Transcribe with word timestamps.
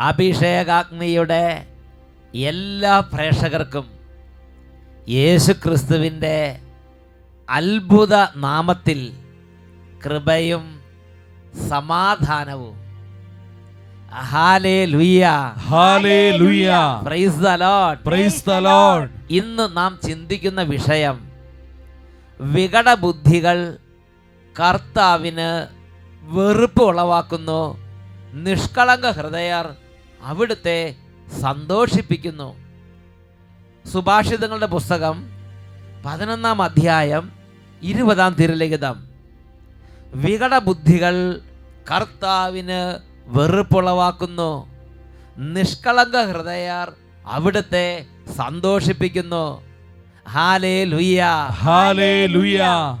അഭിഷേകാഗ്നിയുടെ 0.00 1.44
എല്ലാ 2.34 3.00
പ്രേക്ഷകർക്കും 3.00 3.86
യേശു 5.08 5.52
ക്രിസ്തുവിന്റെ 5.52 6.60
അത്ഭുത 7.48 8.14
നാമത്തിൽ 8.36 9.00
കൃപയും 10.04 10.64
സമാധാനവും. 11.68 12.74
ഇന്ന് 19.30 19.76
നാം 19.76 19.98
ചിന്തിക്കുന്ന 20.02 20.62
വിഷയം 20.62 21.16
വികടബുദ്ധികൾ 22.40 23.58
കർത്താവിന് 24.60 25.66
വെറുപ്പ് 26.22 26.82
ഉളവാക്കുന്നു 26.82 27.76
നിഷ്കളങ്ക 28.32 29.10
ഹൃദയർ 29.10 29.76
അവിടുത്തെ 30.22 30.96
സന്തോഷിപ്പിക്കുന്നു. 31.40 32.56
സുഭാഷിതങ്ങളുടെ 33.88 34.66
പുസ്തകം 34.66 35.30
പതിനൊന്നാം 36.04 36.62
അധ്യായം 36.62 37.32
ഇരുപതാം 37.82 38.32
തിരുലിഖിതം. 38.32 39.06
വികടബുദ്ധികൾ 40.14 41.40
കർത്താവിന് 41.90 42.98
വെറുപ്പുളവാക്കുന്നു 43.26 44.66
നിഷ്കളങ്ക 45.36 46.16
ഹൃദയർ 46.16 46.92
അവിടുത്തെ 47.26 48.06
സന്തോഷിപ്പിക്കുന്നു. 48.36 49.65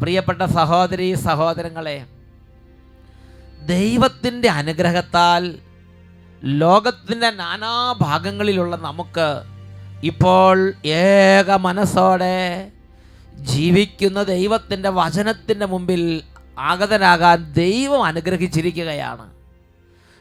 പ്രിയപ്പെട്ട 0.00 0.42
സഹോദരി 0.42 1.14
സഹോദരങ്ങളെ 1.14 2.06
ദൈവത്തിന്റെ 3.66 4.48
അനുഗ്രഹത്താൽ 4.48 5.58
ലോകത്തിന്റെ 6.42 7.30
നാനാഭാഗങ്ങളിലുള്ള 7.30 8.76
നമുക്ക് 8.76 9.42
ഇപ്പോൾ 10.02 10.72
ഏക 10.84 11.56
മനസ്സോടെ 11.56 12.70
ജീവിക്കുന്ന 13.34 14.22
ദൈവത്തിന്റെ 14.22 14.88
വചനത്തിന്റെ 14.88 15.66
മുമ്പിൽ 15.66 16.22
ആഗതനാകാൻ 16.58 17.52
ദൈവം 17.52 18.04
അനുഗ്രഹിച്ചിരിക്കുകയാണ്. 18.04 19.26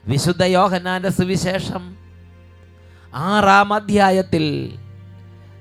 വിശുദ്ധ 0.07 0.43
യോഹന്നാന്റെ 0.43 1.09
സുവിശേഷം 1.09 1.97
ആറാം 3.13 3.73
അധ്യായത്തിൽ 3.73 4.45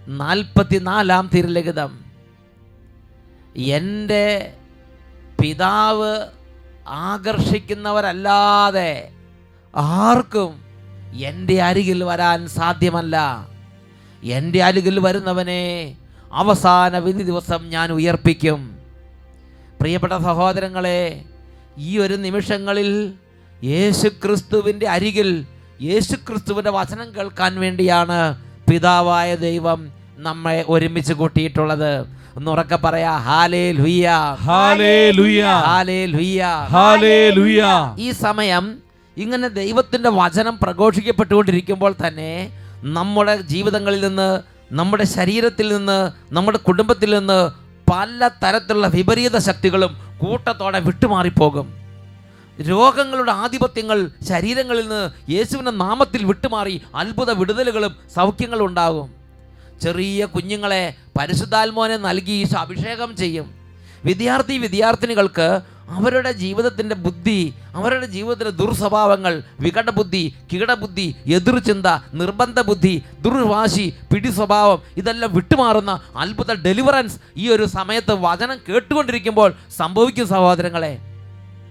നാൽപ്പത്തിനാലാം 0.08 1.30
തിരുലഗിതം 1.34 2.04
എന്റെ 3.56 4.52
പിതാവ് 5.40 6.28
ആകർഷിക്കുന്നവരല്ലാതെ 6.86 9.12
ആർക്കും 9.76 10.64
എന്റെ 11.14 11.62
അരികിൽ 11.62 12.04
വരാൻ 12.04 12.48
സാധ്യമല്ല. 12.48 13.48
എന്റെ 14.22 14.62
അരികിൽ 14.62 15.00
വരുന്നവനെ 15.00 15.96
അവസാന 16.32 16.98
വിധി 16.98 17.22
ദിവസം 17.22 17.68
ഞാൻ 17.68 17.92
ഉയർപ്പിക്കും. 17.92 18.78
പ്രിയപ്പെട്ട 19.80 20.12
സഹോദരങ്ങളെ 20.12 21.24
ഈ 21.78 21.98
ഒരു 21.98 22.14
നിമിഷങ്ങളിൽ 22.14 23.14
യേശുക്രിസ്തുവിന്റെ 23.64 24.88
അരികിൽ 24.88 25.46
യേശുക്രിസ്തുവിന്റെ 25.82 26.70
വചനം 26.70 27.16
കേൾക്കാൻ 27.16 27.60
വേണ്ടിയാണ് 27.60 28.44
പിതാവായ 28.74 29.30
ദൈവം 29.34 29.80
നമ്മെ 30.18 30.64
ഒരുമിച്ച് 30.68 31.12
കൂട്ടിയിട്ടുള്ളത്. 31.12 31.90
ഒന്ന് 32.36 32.50
ഉറക്കെ 32.50 32.76
പറയാ 32.76 33.12
ഹാലേ 33.26 33.72
ലുയ്യ 33.78 34.06
ഹാലേ 34.46 34.94
ലുയ്യ 35.10 35.42
ഹാലേലുയ. 35.66 37.62
ഈ 37.98 38.08
സമയം 38.10 38.64
ഇങ്ങനെ 39.16 39.48
ദൈവത്തിന്റെ 39.48 40.10
വചനം 40.20 40.58
പ്രഘോഷിക്കപ്പെട്ടുകൊണ്ടിരിക്കുമ്പോൾ 40.62 41.94
തന്നെ 42.06 42.30
നമ്മുടെ 42.96 43.34
ജീവിതങ്ങളിൽ 43.52 44.00
നിന്ന് 44.06 44.28
നമ്മുടെ 44.72 45.04
ശരീരത്തിൽ 45.04 45.68
നിന്ന് 45.76 45.98
നമ്മുടെ 46.34 46.58
കുടുംബത്തിൽ 46.58 47.10
നിന്ന് 47.18 47.40
പല 47.92 48.28
തരത്തിലുള്ള 48.42 48.88
വിപരീത 48.96 49.36
ശക്തികളും 49.48 49.92
കൂട്ടത്തോടെ 50.18 50.80
വിട്ടുമാറിപ്പോകും. 50.80 51.66
രോഗങ്ങളുടെ 52.60 53.32
ആധിപത്യങ്ങൾ 53.32 54.10
ശരീരങ്ങളിൽ 54.28 54.82
നിന്ന് 54.82 55.32
യേശുവിന്റെ 55.32 55.70
നാമത്തിൽ 55.70 56.24
വിട്ടുമാറി 56.24 56.82
അത്ഭുത 56.94 57.30
വിടുതലുകളും 57.30 57.96
സൗഖ്യങ്ങളും 58.16 58.66
ഉണ്ടാകും. 58.66 59.14
ചെറിയ 59.82 60.24
കുഞ്ഞുങ്ങളെ 60.24 60.94
പരിശുദ്ധാത്മോനെ 61.20 61.96
നൽകി 61.96 62.48
അഭിഷേകം 62.58 63.16
ചെയ്യും. 63.16 63.54
വിദ്യാർത്ഥി 64.04 64.58
വിദ്യാർത്ഥിനികൾക്ക് 64.58 65.60
അവരുടെ 65.88 66.32
ജീവിതത്തിന്റെ 66.32 66.94
ബുദ്ധി 66.94 67.54
അവരുടെ 67.74 68.06
ജീവിതത്തിലെ 68.06 68.50
ദുർസ്വഭാവങ്ങൾ 68.50 69.42
വികടബുദ്ധി 69.60 70.34
കീടബുദ്ധി 70.52 71.14
എതിർചിന്ത 71.26 71.86
നിർബന്ധ 72.14 72.60
ബുദ്ധി 72.60 73.02
ദുർവാശി 73.20 73.94
പിടി 74.12 74.30
സ്വഭാവം 74.30 74.82
ഇതെല്ലാം 74.96 75.34
വിട്ടുമാറുന്ന 75.34 76.00
അത്ഭുത 76.16 76.52
ഡെലിവറൻസ് 76.52 77.18
ഈ 77.36 77.48
ഒരു 77.48 77.64
സമയത്ത് 77.64 78.12
വചനം 78.12 78.58
കേട്ടുകൊണ്ടിരിക്കുമ്പോൾ 78.68 79.54
സംഭവിക്കും 79.76 80.28
സഹോദരങ്ങളെ. 80.28 81.13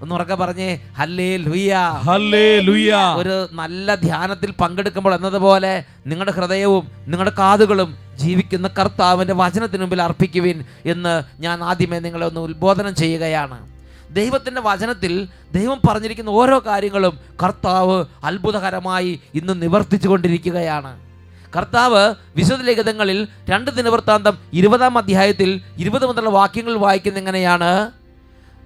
ഒന്ന് 0.03 0.15
ഉറക്കെ 0.15 0.35
പറഞ്ഞേ 0.35 0.69
ഹല്ലേ 0.97 1.37
ലുയ 1.37 1.73
ഹല്ലേ 2.07 2.59
ലുയ 2.59 2.91
ഒരു 3.17 3.35
നല്ല 3.51 3.95
ധ്യാനത്തിൽ 3.95 4.51
പങ്കെടുക്കുമ്പോൾ 4.51 5.13
എന്നതുപോലെ 5.15 5.73
നിങ്ങളുടെ 6.07 6.31
ഹൃദയവും 6.31 6.87
നിങ്ങളുടെ 7.07 7.35
കാതുകളും 7.39 7.91
ജീവിക്കുന്ന 8.15 8.67
കർത്താവിന്റെ 8.79 9.33
വചനത്തിന് 9.33 9.81
മുമ്പിൽ 9.81 10.01
അർപ്പിക്കുവിൻ 10.01 10.57
എന്ന് 10.85 11.13
ഞാൻ 11.39 11.63
ആദ്യമേ 11.63 11.99
നിങ്ങളെ 11.99 12.25
ഒന്ന് 12.27 12.39
ഉത്ബോധനം 12.39 12.95
ചെയ്യുകയാണ്. 12.95 13.57
ദൈവത്തിന്റെ 14.11 14.61
വചനത്തിൽ 14.61 15.13
ദൈവം 15.51 15.79
പറഞ്ഞിരിക്കുന്ന 15.87 16.29
ഓരോ 16.29 16.59
കാര്യങ്ങളും 16.67 17.19
കർത്താവ് 17.43 17.97
അത്ഭുതകരമായി 18.23 19.19
ഇന്ന് 19.35 19.61
നിവർത്തിച്ചു 19.61 20.07
കൊണ്ടിരിക്കുകയാണ്. 20.07 20.91
കർത്താവ് 21.55 22.03
വിശുദ്ധ 22.35 22.63
ലിഖിതങ്ങളിൽ 22.63 23.27
രണ്ട് 23.49 23.71
ദിനവൃത്താന്തം 23.71 24.37
ഇരുപതാം 24.53 24.97
അധ്യായത്തിൽ 24.97 25.49
ഇരുപത് 25.77 26.05
മുതലുള്ള 26.07 26.29
വാക്യങ്ങൾ 26.29 26.75
വായിക്കുന്ന 26.77 27.17
എങ്ങനെയാണ്? 27.17 27.71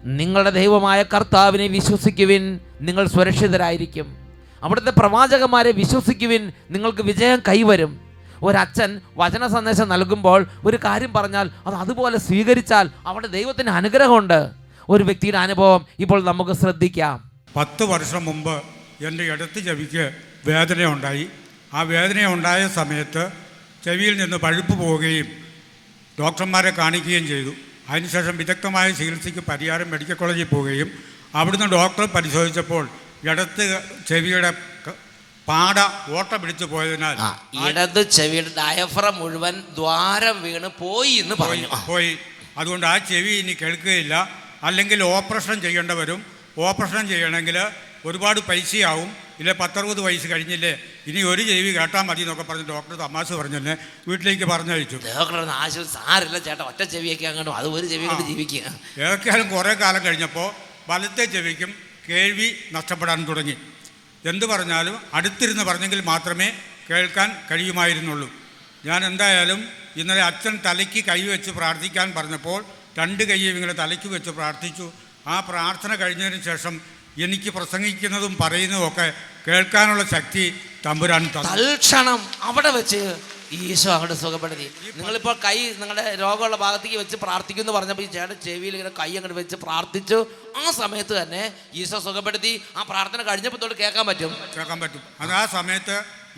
നിങ്ങളുടെ 0.04 0.50
ദൈവമായ 0.50 1.04
കർത്താവിനെ 1.04 1.68
വിശ്വസിക്കുവിൻ 1.68 2.60
നിങ്ങൾ 2.82 3.08
സുരക്ഷിതരായിരിക്കും. 3.08 4.18
അവിടുത്തെ 4.64 4.92
പ്രവാചകന്മാരെ 4.92 5.72
വിശ്വസിക്കുവിൻ 5.72 6.52
നിങ്ങൾക്ക് 6.70 7.02
വിജയം 7.02 7.42
കൈവരും. 7.48 8.00
ഒരച്ഛൻ 8.42 9.02
വചന 9.18 9.48
സന്ദേശം 9.48 9.90
നൽകുമ്പോൾ 9.90 10.48
ഒരു 10.66 10.78
കാര്യം 10.84 11.14
പറഞ്ഞാൽ 11.14 11.50
അത് 11.68 11.76
അതുപോലെ 11.76 12.18
സ്വീകരിച്ചാൽ 12.18 12.90
അവിടെ 13.06 13.28
ദൈവത്തിന് 13.28 13.70
അനുഗ്രഹമുണ്ട്. 13.70 14.50
ഒരു 14.90 15.04
വ്യക്തിയുടെ 15.04 15.38
അനുഭവം 15.38 15.86
ഇപ്പോൾ 16.00 16.24
നമുക്ക് 16.24 16.52
ശ്രദ്ധിക്കാം. 16.52 17.32
പത്ത് 17.56 17.84
വർഷം 17.84 18.26
മുമ്പ് 18.26 18.62
എന്റെ 19.02 19.24
ഇടത്ത് 19.24 19.60
ചെവിക്ക് 19.60 20.12
വേദന 20.46 20.86
ഉണ്ടായി 20.86 21.28
ആ 21.74 21.82
വേദന 21.82 22.26
ഉണ്ടായ 22.26 22.68
സമയത്ത് 22.68 23.30
ചെവിയിൽ 23.86 24.18
നിന്ന് 24.18 24.38
പഴുപ്പ് 24.38 24.80
പോവുകയും 24.80 25.26
ഡോക്ടർമാരെ 26.20 26.70
കാണിക്കുകയും 26.70 27.28
ചെയ്തു. 27.28 27.50
അതിനുശേഷം 27.90 28.38
വിദഗ്ധമായ 28.38 28.92
ചികിത്സയ്ക്ക് 28.92 29.40
പരിഹാരം 29.40 29.92
മെഡിക്കൽ 29.92 30.14
കോളേജിൽ 30.14 30.44
പോവുകയും 30.44 30.90
അവിടുന്ന് 31.36 31.66
ഡോക്ടർ 31.66 32.06
പരിശോധിച്ചപ്പോൾ 32.06 32.90
ഇടത്ത് 33.24 33.64
ചെവിയുടെ 34.08 34.54
പാട 35.48 35.80
ഓട്ട 36.10 36.36
പിടിച്ചു 36.36 36.66
പോയതിനാൽ 36.66 37.18
ഇടത് 37.68 38.10
ചെവിയുടെ 38.10 38.52
ഡയഫ്രം 38.58 39.16
മുഴുവൻ 39.16 39.64
ദ്വാരം 39.76 40.42
വീണ് 40.42 40.70
പോയി 40.80 41.12
എന്ന് 41.12 41.36
പറഞ്ഞു. 41.36 41.68
പോയി. 41.88 42.18
അതുകൊണ്ട് 42.58 42.86
ആ 42.86 42.98
ചെവി 42.98 43.30
ഇനി 43.30 43.54
കേൾക്കുകയില്ല. 43.62 44.32
അല്ലെങ്കിൽ 44.64 45.04
ഓപ്പറേഷൻ 45.04 45.62
ചെയ്യേണ്ടവരും 45.62 46.26
ഓപ്പറേഷൻ 46.58 47.08
ചെയ്യണമെങ്കിൽ 47.08 47.58
ഒരുപാട് 48.06 48.40
പൈസയാവും. 48.40 49.10
ഇല്ല 49.42 49.52
പത്തറുപത് 49.62 50.02
വയസ്സ് 50.08 50.28
കഴിഞ്ഞില്ലേ? 50.34 50.72
ഇനി 51.10 51.20
ഒരു 51.32 51.42
ചെവി 51.50 51.72
കേട്ടാൽ 51.78 52.04
മതി 52.10 52.22
എന്നൊക്കെ 52.26 52.46
പറഞ്ഞ് 52.50 52.68
ഡോക്ടർ 52.74 52.96
തമാശ 53.04 53.28
പറഞ്ഞെന്നെ 53.40 53.74
വീട്ടിലേക്ക് 54.10 54.46
പറഞ്ഞയച്ചു. 54.54 54.98
ഡോക്ടർ 55.08 55.38
ആശുപത്രി 55.64 55.92
സാരില്ല 55.98 56.38
ചേട്ടാ 56.48 56.64
ഒറ്റ 56.72 56.82
ചെവിയൊക്കെ 56.94 57.28
അങ്ങോട്ട് 57.32 57.52
അത് 57.60 57.68
ഒരു 57.78 57.86
ചെവി 57.94 58.06
കൊണ്ട് 58.12 58.24
ജീവിക്കുക. 58.30 58.64
ഏതൊക്കെയാലും 59.04 59.48
കുറേ 59.56 59.74
കാലം 59.84 60.02
കഴിഞ്ഞപ്പോൾ 60.08 60.50
വലത്തെ 60.92 61.26
ചെവിക്കും 61.36 61.72
കേൾവി 62.10 62.50
നഷ്ടപ്പെടാൻ 62.76 63.20
തുടങ്ങി. 63.30 63.56
എന്ത് 64.32 64.46
പറഞ്ഞാലും 64.54 64.96
അടുത്തിരുന്ന് 65.18 65.64
പറഞ്ഞെങ്കിൽ 65.70 66.02
മാത്രമേ 66.12 66.48
കേൾക്കാൻ 66.90 67.30
കഴിയുമായിരുന്നുള്ളൂ. 67.50 68.28
ഞാൻ 68.88 69.00
എന്തായാലും 69.10 69.60
ഇന്നലെ 70.02 70.22
അച്ഛൻ 70.30 70.54
തലയ്ക്ക് 70.66 71.02
കൈവച്ച് 71.10 71.52
പ്രാർത്ഥിക്കാൻ 71.60 72.08
പറഞ്ഞപ്പോൾ 72.18 72.60
രണ്ട് 73.00 73.24
കൈയും 73.30 73.56
ഇങ്ങനെ 73.58 73.76
തലയ്ക്ക് 73.82 74.10
വെച്ച് 74.16 74.32
പ്രാർത്ഥിച്ചു. 74.38 74.86
ആ 75.34 75.36
പ്രാർത്ഥന 75.50 75.92
കഴിഞ്ഞതിന് 76.02 76.40
ശേഷം 76.50 76.74
എനിക്ക് 77.26 77.50
പ്രസംഗിക്കുന്നതും 77.58 78.34
പറയുന്നതും 78.42 78.88
ഒക്കെ 78.88 79.06
കേൾക്കാനുള്ള 79.48 80.04
ശക്തി 80.16 80.44
തമ്പുരാൻ 80.86 81.24
തന്നു. 81.34 81.50
തൽക്ഷണം 81.54 82.20
അവിടെ 82.50 82.72
വെച്ച് 82.78 83.00
ഈശോ 83.52 83.90
അങ്ങോട്ട് 83.92 84.16
സുഖപ്പെടുത്തി. 84.22 84.68
നിങ്ങളിപ്പോൾ 84.96 85.36
കൈ 85.46 85.58
നിങ്ങളുടെ 85.82 86.04
രോഗമുള്ള 86.22 86.58
ഭാഗത്തേക്ക് 86.64 86.98
വെച്ച് 86.98 87.18
പ്രാർത്ഥിക്കുമെന്ന് 87.24 87.74
പറഞ്ഞപ്പോൾ 87.78 88.06
ഈ 88.08 88.10
ചേട്ടൻ 88.16 88.38
ചെവിയിൽ 88.48 88.74
ഇങ്ങനെ 88.78 88.94
കൈ 89.00 89.10
അങ്ങോട്ട് 89.18 89.38
വെച്ച് 89.40 89.56
പ്രാർത്ഥിച്ചു. 89.56 90.18
ആ 90.64 90.72
സമയത്ത് 90.82 91.14
തന്നെ 91.22 91.44
ഈശോ 91.82 92.00
സുഖപ്പെടുത്തി. 92.08 92.54
ആ 92.78 92.84
പ്രാർത്ഥന 92.92 93.22
കഴിഞ്ഞപ്പോൾ 93.30 93.62
തൊട്ട് 93.64 93.78
കേൾക്കാൻ 93.84 94.06
പറ്റും. 94.12 94.32
കേൾക്കാൻ 94.58 94.80
പറ്റും. 94.84 95.02
അത് 95.22 95.34
ആ 95.42 95.46
സമയത്ത് 95.58 95.98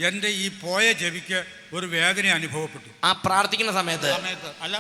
എന്റെ 0.10 0.30
ഈ 0.44 0.48
പോയ 0.64 0.86
ചെവിക്ക് 1.02 1.40
ഒരു 1.74 1.86
വേദന 1.96 2.26
അനുഭവപ്പെട്ടു. 2.40 2.90
ആ 3.04 3.12
പ്രാർത്ഥിക്കുന്ന 3.26 3.74
സമയത്ത്. 3.81 4.12
അല്ല 4.66 4.76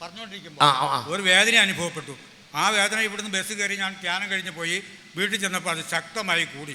പറഞ്ഞുകൊണ്ടിരിക്കുമ്പോൾ 0.00 1.14
ഒരു 1.14 1.22
വേദന 1.30 1.54
അനുഭവപ്പെട്ടു. 1.66 2.14
ആ 2.54 2.64
വേദന 2.78 2.98
ഇവിടുന്ന് 3.08 3.32
ബസ് 3.38 3.52
കയറി 3.52 3.76
ഞാൻ 3.76 3.92
ധ്യാനം 4.02 4.26
കഴിഞ്ഞ് 4.30 4.52
പോയി. 4.60 4.78
വീട്ടിൽ 5.16 5.38
ചെന്നപ്പോൾ 5.44 5.72
അത് 5.74 5.82
ശക്തമായി 5.94 6.44
കൂടി. 6.54 6.74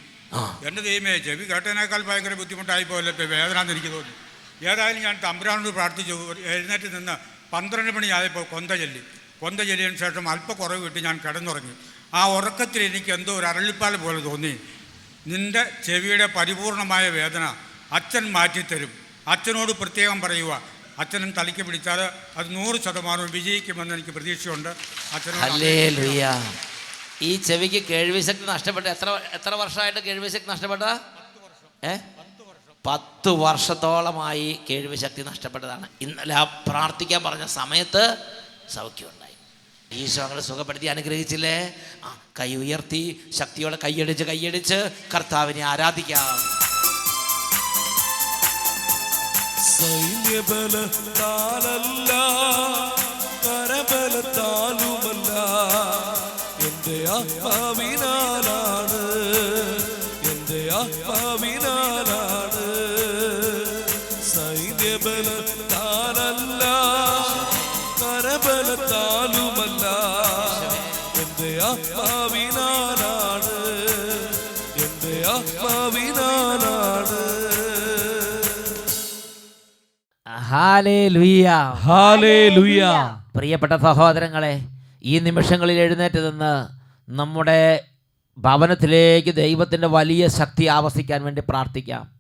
എന്റെ 0.68 0.82
ദൈവമേ 0.88 1.14
ചെവി 1.28 1.44
കേട്ടതിനേക്കാൾ 1.52 2.02
ഭയങ്കര 2.10 2.34
ബുദ്ധിമുട്ടായി 2.42 2.86
പോയല്ലോ 2.90 3.12
ഇപ്പോൾ 3.14 3.28
വേദന 3.36 3.58
എന്ന് 3.64 3.74
എനിക്ക് 3.76 3.92
തോന്നി. 3.96 4.14
ഏതായാലും 4.70 5.02
ഞാൻ 5.08 5.16
തമ്പുരാനോട് 5.26 5.70
പ്രാർത്ഥിച്ചു 5.78 6.16
എഴുന്നേറ്റ് 6.54 6.90
നിന്ന് 6.96 7.16
പന്ത്രണ്ട് 7.54 7.92
മണിയായപ്പോൾ 7.96 8.44
കൊന്ത 8.54 8.72
ചൊല്ലി. 8.82 9.02
കൊന്ത 9.42 9.60
ചൊല്ലിയതിന് 9.70 10.00
ശേഷം 10.04 10.26
അല്പ 10.34 10.52
കുറവ് 10.62 10.82
കിട്ടി 10.86 11.00
ഞാൻ 11.08 11.18
കിടന്നുറങ്ങി. 11.26 11.76
ആ 12.20 12.22
ഉറക്കത്തിൽ 12.38 12.82
എനിക്ക് 12.90 13.12
എന്തോ 13.18 13.32
ഒരു 13.40 13.46
അരളിപ്പാൽ 13.52 13.94
പോലെ 14.06 14.20
തോന്നി. 14.30 14.54
നിന്റെ 15.32 15.64
ചെവിയുടെ 15.88 16.28
പരിപൂർണമായ 16.38 17.06
വേദന 17.20 17.44
അച്ഛൻ 17.98 18.26
മാറ്റിത്തരും. 18.36 18.92
അച്ഛനോട് 19.34 19.72
പ്രത്യേകം 19.82 20.18
പറയുക 20.26 20.52
അച്ഛനും 21.02 21.32
തലയ്ക്ക് 21.38 21.64
പിടിച്ചാൽ 21.68 22.00
അത് 22.40 22.48
നൂറ് 22.56 22.78
ശതമാനവും 22.86 23.32
വിജയിക്കുമെന്ന് 23.38 23.94
എനിക്ക് 23.98 24.14
പ്രതീക്ഷയുണ്ട്. 24.18 24.72
അച്ഛനോട് 25.16 25.44
ഈ 27.22 27.36
ചെവിക്ക് 27.36 27.88
കേൾവിശക്തി 27.88 28.46
നഷ്ടപ്പെട്ട 28.46 28.88
എത്ര 28.88 29.22
എത്ര 29.34 29.56
വർഷമായിട്ട് 29.56 30.00
കേൾവിശക്തി 30.00 30.48
നഷ്ടപ്പെട്ട? 30.48 30.82
ഏ? 31.84 31.98
പത്ത് 32.86 33.30
വർഷത്തോളമായി 33.30 34.60
കേൾവിശക്തി 34.70 35.22
നഷ്ടപ്പെട്ടതാണ്. 35.22 35.88
ഇന്നലെ 36.02 36.36
ആ 36.36 36.44
പ്രാർത്ഥിക്കാൻ 36.44 37.24
പറഞ്ഞ 37.24 37.46
സമയത്ത് 37.46 38.18
സൗഖ്യമുണ്ടായി. 38.70 39.34
ഈശോ 40.04 40.24
അങ്ങനെ 40.24 40.42
സുഖപ്പെടുത്തി 40.42 40.86
അനുഗ്രഹിച്ചില്ലേ? 40.86 41.74
ആ 42.04 42.18
കൈ 42.40 42.56
ഉയർത്തി 42.56 43.30
ശക്തിയോടെ 43.34 43.78
കൈയടിച്ച് 43.84 44.24
കൈയടിച്ച് 44.24 44.92
കർത്താവിനെ 45.16 45.62
ആരാധിക്കാം. 45.62 46.40
സൈന്യബലത്താലല്ല 49.64 52.12
കരബലത്താലുമല്ല. 53.46 55.32
എന്റെ 56.84 57.00
ആത്മാവിനാലാണ് 57.16 59.02
എന്റെ 60.32 60.60
ആത്മാവിനാലാണ് 60.78 62.64
സൈന്യബലത്താലല്ല 64.32 65.44
കരബലത്താലുമല്ല. 68.02 69.86
എന്റെ 71.24 71.52
ആത്മാവിനാലാണ് 71.70 73.56
എന്റെ 74.86 75.16
ആത്മാവിനാലാണ് 75.36 77.22
ഹാലേ 80.46 81.00
ലുയ്യ 81.08 81.48
ഹാലേലുയ. 81.86 82.82
പ്രിയപ്പെട്ട 83.36 83.74
സഹോദരങ്ങളെ 83.82 84.54
ഈ 85.04 85.20
നിമിഷങ്ങളിൽ 85.20 85.74
എഴുന്നേറ്റ് 85.74 86.32
നിന്ന് 86.32 86.68
നമ്മുടെ 87.12 87.84
ഭവനത്തിലേക്ക് 88.38 89.36
ദൈവത്തിന്റെ 89.36 89.88
വലിയ 89.88 90.28
ശക്തി 90.28 90.66
ആവസിക്കാൻ 90.66 91.24
വേണ്ടി 91.24 91.42
പ്രാർത്ഥിക്കാം. 91.50 92.12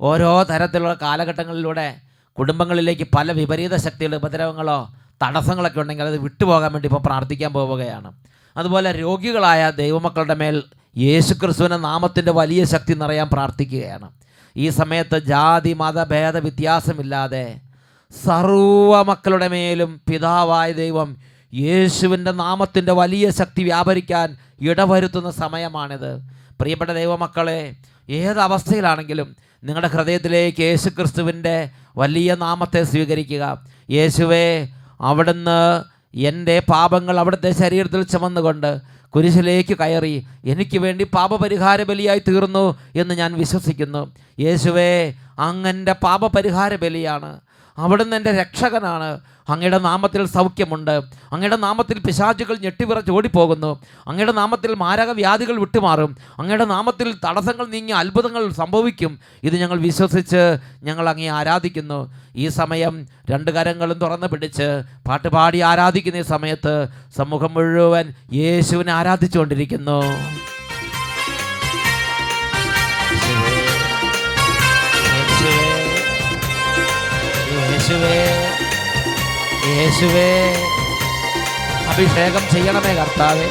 ഓരോ 0.00 0.42
തരത്തിലുള്ള 0.42 0.94
കാലഘട്ടങ്ങളിലൂടെ 1.02 1.96
കുടുംബങ്ങളിലേക്ക് 2.38 3.06
പല 3.16 3.32
വിപരീത 3.32 3.76
ശക്തികൾ 3.76 4.14
ഉപദ്രവങ്ങളോ 4.14 4.90
തടസ്സങ്ങളൊക്കെ 5.24 5.80
ഉണ്ടെങ്കിൽ 5.80 6.04
അത് 6.04 6.18
വിട്ടുപോകാൻ 6.18 6.72
വേണ്ടി 6.72 6.88
ഇപ്പോൾ 6.88 7.00
പ്രാർത്ഥിക്കാൻ 7.00 7.52
പോവുകയാണ്. 7.52 8.12
അതുപോലെ 8.56 8.92
രോഗികളായ 8.92 9.70
ദൈവമക്കളുടെ 9.70 10.34
മേൽ 10.34 10.62
യേശുക്രിസ്തുവിന്റെ 10.96 11.76
നാമത്തിന്റെ 11.76 12.32
വലിയ 12.32 12.64
ശക്തി 12.64 12.94
നിറയാൻ 12.94 13.28
പ്രാർത്ഥിക്കുകയാണ്. 13.28 14.10
ഈ 14.56 14.68
സമയത്ത് 14.68 15.18
ജാതി 15.18 15.72
മതഭേദ 15.72 16.36
വ്യത്യാസമില്ലാതെ 16.38 17.60
സർവ 18.24 19.02
മക്കളുടെ 19.02 19.48
മേലും 19.48 20.00
പിതാവായ 20.10 20.72
ദൈവം 20.72 21.31
യേശുവിന്റെ 21.54 22.32
നാമത്തിന്റെ 22.32 22.92
വലിയ 22.92 23.30
ശക്തി 23.30 23.62
വ്യാപരിക്കാൻ 23.62 24.36
ഇടവരുത്തുന്ന 24.60 25.30
സമയമാണിത്. 25.30 26.18
പ്രിയപ്പെട്ട 26.60 26.90
ദൈവമക്കളെ 26.90 27.74
ഏത് 28.08 28.38
അവസ്ഥയിലാണെങ്കിലും 28.38 29.36
നിങ്ങളുടെ 29.64 29.88
ഹൃദയത്തിലേക്ക് 29.88 30.60
യേശു 30.60 30.88
ക്രിസ്തുവിന്റെ 30.88 31.70
വലിയ 31.96 32.34
നാമത്തെ 32.34 32.82
സ്വീകരിക്കുക. 32.82 33.62
യേശുവേ 33.90 34.68
അവിടുന്ന് 35.00 35.82
എന്റെ 36.14 36.62
പാപങ്ങൾ 36.68 37.18
അവിടുത്തെ 37.18 37.50
ശരീരത്തിൽ 37.50 38.02
ചുമന്നുകൊണ്ട് 38.02 38.80
കുരിശിലേക്ക് 39.08 39.78
കയറി 39.78 40.26
എനിക്ക് 40.44 40.78
വേണ്ടി 40.78 41.04
പാപപരിഹാര 41.14 41.82
ബലിയായി 41.82 42.22
തീർന്നു 42.28 42.78
എന്ന് 42.96 43.14
ഞാൻ 43.14 43.34
വിശ്വസിക്കുന്നു. 43.34 44.12
യേശുവേ 44.40 45.12
അങ്ങന്റെ 45.38 45.92
പാപപരിഹാര 45.92 46.76
ബലിയാണ് 46.76 47.40
അവിടുന്ന് 47.78 48.16
എന്റെ 48.16 48.32
രക്ഷകനാണ്. 48.32 49.20
അങ്ങയുടെ 49.48 49.78
നാമത്തിൽ 49.78 50.26
സൗഖ്യമുണ്ട്. 50.26 50.90
അങ്ങയുടെ 51.32 51.56
നാമത്തിൽ 51.56 51.98
പിശാചുകൾ 51.98 52.56
ഞെട്ടിവിറച്ച് 52.56 53.10
ഓടിപ്പോകുന്നു. 53.10 53.80
അങ്ങയുടെ 54.08 54.32
നാമത്തിൽ 54.32 54.74
മാരകവ്യാധികൾ 54.74 55.60
വിട്ടുമാറും. 55.60 56.16
അങ്ങയുടെ 56.38 56.64
നാമത്തിൽ 56.64 57.14
തടസ്സങ്ങൾ 57.24 57.66
നീങ്ങി 57.66 57.92
അത്ഭുതങ്ങൾ 57.92 58.52
സംഭവിക്കും. 58.52 59.18
ഇത് 59.42 59.56
ഞങ്ങൾ 59.56 59.78
വിശ്വസിച്ച് 59.80 60.56
ഞങ്ങൾ 60.82 61.08
അങ്ങേ 61.08 61.28
ആരാധിക്കുന്നു. 61.28 62.12
ഈ 62.36 62.48
സമയം 62.48 63.06
രണ്ട് 63.30 63.50
കരങ്ങളും 63.50 63.98
തുറന്ന് 63.98 64.26
പിടിച്ച് 64.26 64.82
പാട്ടുപാടി 65.08 65.60
ആരാധിക്കുന്ന 65.60 66.18
ഈ 66.18 66.22
സമയത്ത് 66.22 66.88
സമൂഹം 67.16 67.54
മുഴുവൻ 67.54 68.14
യേശുവിനെ 68.32 68.92
ആരാധിച്ചുകൊണ്ടിരിക്കുന്നു. 68.92 70.02
യേശുവേ 77.82 78.18
യേശുവേ 79.68 80.28
അഭിഷേകം 81.90 82.44
ചെയ്യണമേ 82.52 82.92
കർത്താവേ. 82.94 83.46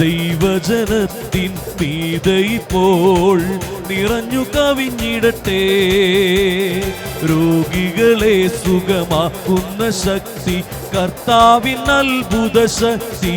ദൈവജനത്തിൻ 0.00 1.52
പീതയിപ്പോൾ 1.78 3.38
നിറഞ്ഞു 3.90 4.42
കവിഞ്ഞിടട്ടെ. 4.56 5.62
രോഗികളെ 7.30 8.36
സുഖമാക്കുന്ന 8.62 9.90
ശക്തി 10.04 10.58
കർത്താവിൻ 10.96 11.84
അത്ഭുത 12.00 12.66
ശക്തി. 12.82 13.36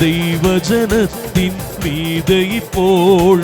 ദൈവജനത്തിൻ 0.00 1.52
പീതയിപ്പോൾ 1.82 3.38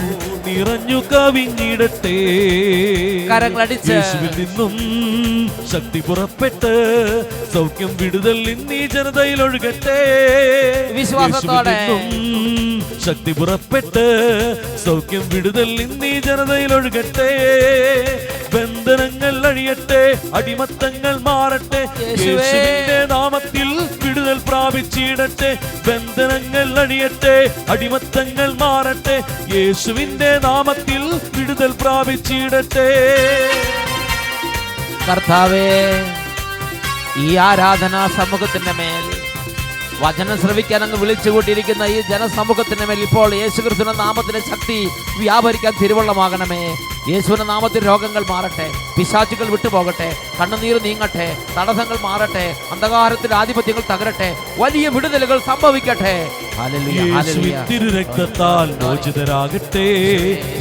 നിറഞ്ഞു 0.46 0.98
കവിഞ്ഞിടട്ടെ 1.12 2.16
കരങ്ങളടിച്ച്. 3.30 3.96
നിന്നും 4.36 4.74
ശക്തി 5.72 6.00
പുറപ്പെട്ട് 6.00 6.72
സൗഖ്യം 7.54 7.96
വിടുതൽ 7.96 8.36
ഇന്നീ 8.36 8.86
ജനതയിൽ 8.86 9.42
ഒഴുകട്ടെ. 9.42 9.98
വിശ്വാസത്തോടെ. 10.92 12.10
ശക്തി 13.06 13.32
പുറപ്പെട്ട് 13.32 14.04
സൗഖ്യം 14.84 15.28
വിടുതൽ 15.28 15.68
ഇന്നീ 15.68 16.20
ജനതയിൽ 16.20 16.74
ഒഴുകട്ടെ. 16.74 17.30
ബന്ധനങ്ങൾ 18.54 19.46
അഴിയട്ടെ 19.46 20.18
അടിമത്തങ്ങൾ 20.34 21.16
മാറട്ടെ. 21.20 21.86
യേശുവേ. 22.00 22.26
യേശുവിന്റെ 22.26 23.06
നാമത്തിൽ 23.10 23.68
വിടുതൽ 24.04 24.38
പ്രാപിച്ചിടട്ടെ. 24.48 25.58
ബന്ധനങ്ങൾ 25.88 26.80
അഴിയട്ടെ 26.80 27.54
അടിമത്തങ്ങൾ 27.68 28.52
മാറട്ടെ. 28.52 29.22
യേശുവിന്റെ 29.54 30.38
നാമത്തിൽ 30.38 31.20
വിടുതൽ 31.38 31.70
പ്രാപിച്ചിടട്ടെ. 31.80 32.88
കർത്താവേ 35.08 35.66
ഈ 37.18 37.36
ആരാധനാ 37.46 38.06
സമൂഹത്തിന്റെ 38.16 38.72
മേൽ 38.72 39.04
വചനം 40.00 40.38
ശ്രവിക്കാൻ 40.40 40.82
അങ്ങ് 40.84 40.96
വിളിച്ചു 40.96 41.30
കൂട്ടിയിരിക്കുന്ന 41.30 41.84
ഈ 41.94 42.00
ജനസമൂഹത്തിന്റെ 42.10 42.86
മേൽ 42.86 43.00
ഇപ്പോൾ 43.00 43.34
യേശുക്രിസ്തുവിന്റെ 43.34 44.02
നാമത്തിന്റെ 44.02 44.40
ശക്തി 44.50 44.78
വ്യാപരിക്കാൻ 45.18 45.72
തിരുവള്ളമാകണമേ. 45.80 46.62
യേശുവിന്റെ 47.10 47.44
നാമത്തിൽ 47.44 47.82
രോഗങ്ങൾ 47.84 48.22
മാറട്ടെ 48.28 48.66
പിശാചുകൾ 48.96 49.46
വിട്ടുപോകട്ടെ 49.50 50.08
കണ്ണുനീർ 50.38 50.76
നീങ്ങട്ടെ 50.84 51.26
തടസ്സങ്ങൾ 51.56 51.98
മാറട്ടെ 52.04 52.44
അന്ധകാരത്തിൽ 52.72 53.30
ആധിപത്യങ്ങൾ 53.34 53.84
തകരട്ടെ 53.90 54.28
വലിയ 54.58 54.88
വിടുതലുകൾ 54.88 55.38
സംഭവിക്കട്ടെ 55.48 56.14
രക്തത്താൽ. 57.94 58.68
മോചിതരാകട്ടെ 58.80 59.84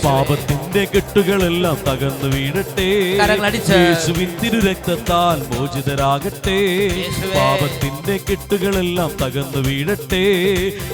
പാപത്തിന്റെ 0.03 0.83
കെട്ടുകളെല്ലാം 0.93 1.77
തകർന്നു 1.88 2.27
വീഴട്ടെ. 2.33 2.88
യേശുവിൻ 3.81 4.29
തിരുരക്തത്താൽ 4.41 5.39
മോചിതരാകട്ടെ. 5.51 6.57
പാപത്തിന്റെ 7.36 8.15
കെട്ടുകളെല്ലാം 8.27 9.12
തകർന്നു 9.21 9.62
വീഴട്ടെ 9.67 10.24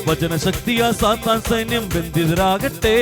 വചനശക്തിയാ 0.07 0.89
സാത്താൻ 1.01 1.39
സൈന്യം 1.49 1.85
ബന്ധിതരാകട്ടെ 1.93 2.95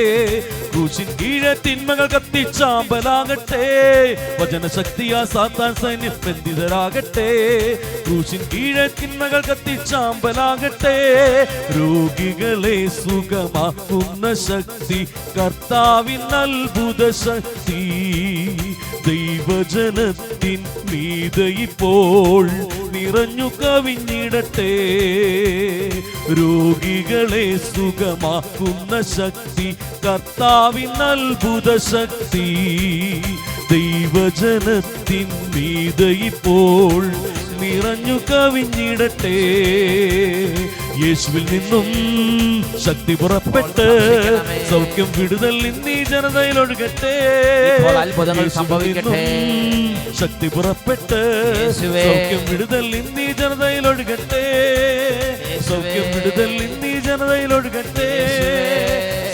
ക്രൂശിൻ 0.70 1.08
കീഴെ 1.20 1.54
തിന്മകൾ 1.66 2.06
കത്തിച്ചാമ്പലാകട്ടെ. 2.36 3.66
വചനശക്തിയാ 4.40 5.24
സാത്താൻ 5.24 5.74
സൈന്യം 5.74 6.16
ബന്ധിതരാകട്ടെ. 6.26 7.28
ക്രൂശിൻ 8.06 8.40
കീഴെ 8.52 8.86
തിന്മകൾ 8.86 9.40
കത്തിച്ചാമ്പലാകട്ടെ. 9.40 10.96
രോഗികളെ 11.78 12.88
സുഖമാക്കുന്ന 12.88 14.34
ശക്തി 14.34 15.08
കർത്താവിൻ 15.38 16.22
അത്ഭുത 16.42 17.10
ശക്തി 17.10 17.82
ദൈവജനത്തിൻ 19.06 20.60
മീതെ 20.90 21.48
ഇപ്പോൾ 21.62 22.46
നിറഞ്ഞു 22.96 23.48
കവിഞ്ഞിടട്ടെ. 23.60 24.72
രോഗികളെ 26.38 27.46
സുഖമാക്കുന്ന 27.66 29.00
ശക്തി 29.16 29.68
കർത്താവിൻ 30.04 30.92
അത്ഭുത 31.08 31.68
ശക്തി 31.92 32.46
ദൈവജനത്തിൻ 33.72 35.28
മീത 35.54 36.02
ഇപ്പോൾ 36.30 37.02
നിറഞ്ഞു 37.60 38.16
കവിഞ്ഞിടട്ടെ. 38.30 39.38
യേശുവിൽ 41.04 41.44
നിന്നും 41.52 41.86
ശക്തി 42.84 43.14
പുറപ്പെട്ട് 43.14 43.86
സൗഖ്യം 44.70 45.08
വിടുതൽ 45.16 45.56
ഇന്നീ 45.70 45.96
ജനതയിൽ 46.04 46.58
ഒഴുകട്ടെ. 46.60 47.12
അത്ഭുതങ്ങൾ 48.02 48.48
സംഭവിക്കട്ടെ. 48.48 49.22
ശക്തി 50.20 50.48
പുറപ്പെട്ട്. 50.48 51.20
സൗഖ്യം 51.74 52.42
വിടുതൽ 52.50 52.86
ഇന്നീ 53.00 53.26
ജനതയിൽ 53.40 53.86
ഒഴുകട്ടെ. 53.88 54.44
സൗഖ്യം 55.68 56.06
വിടുതൽ 56.14 56.52
ഇന്നീ 56.66 56.94
ജനതയിൽ 57.08 57.54
ഒഴുകട്ടെ. 57.54 58.10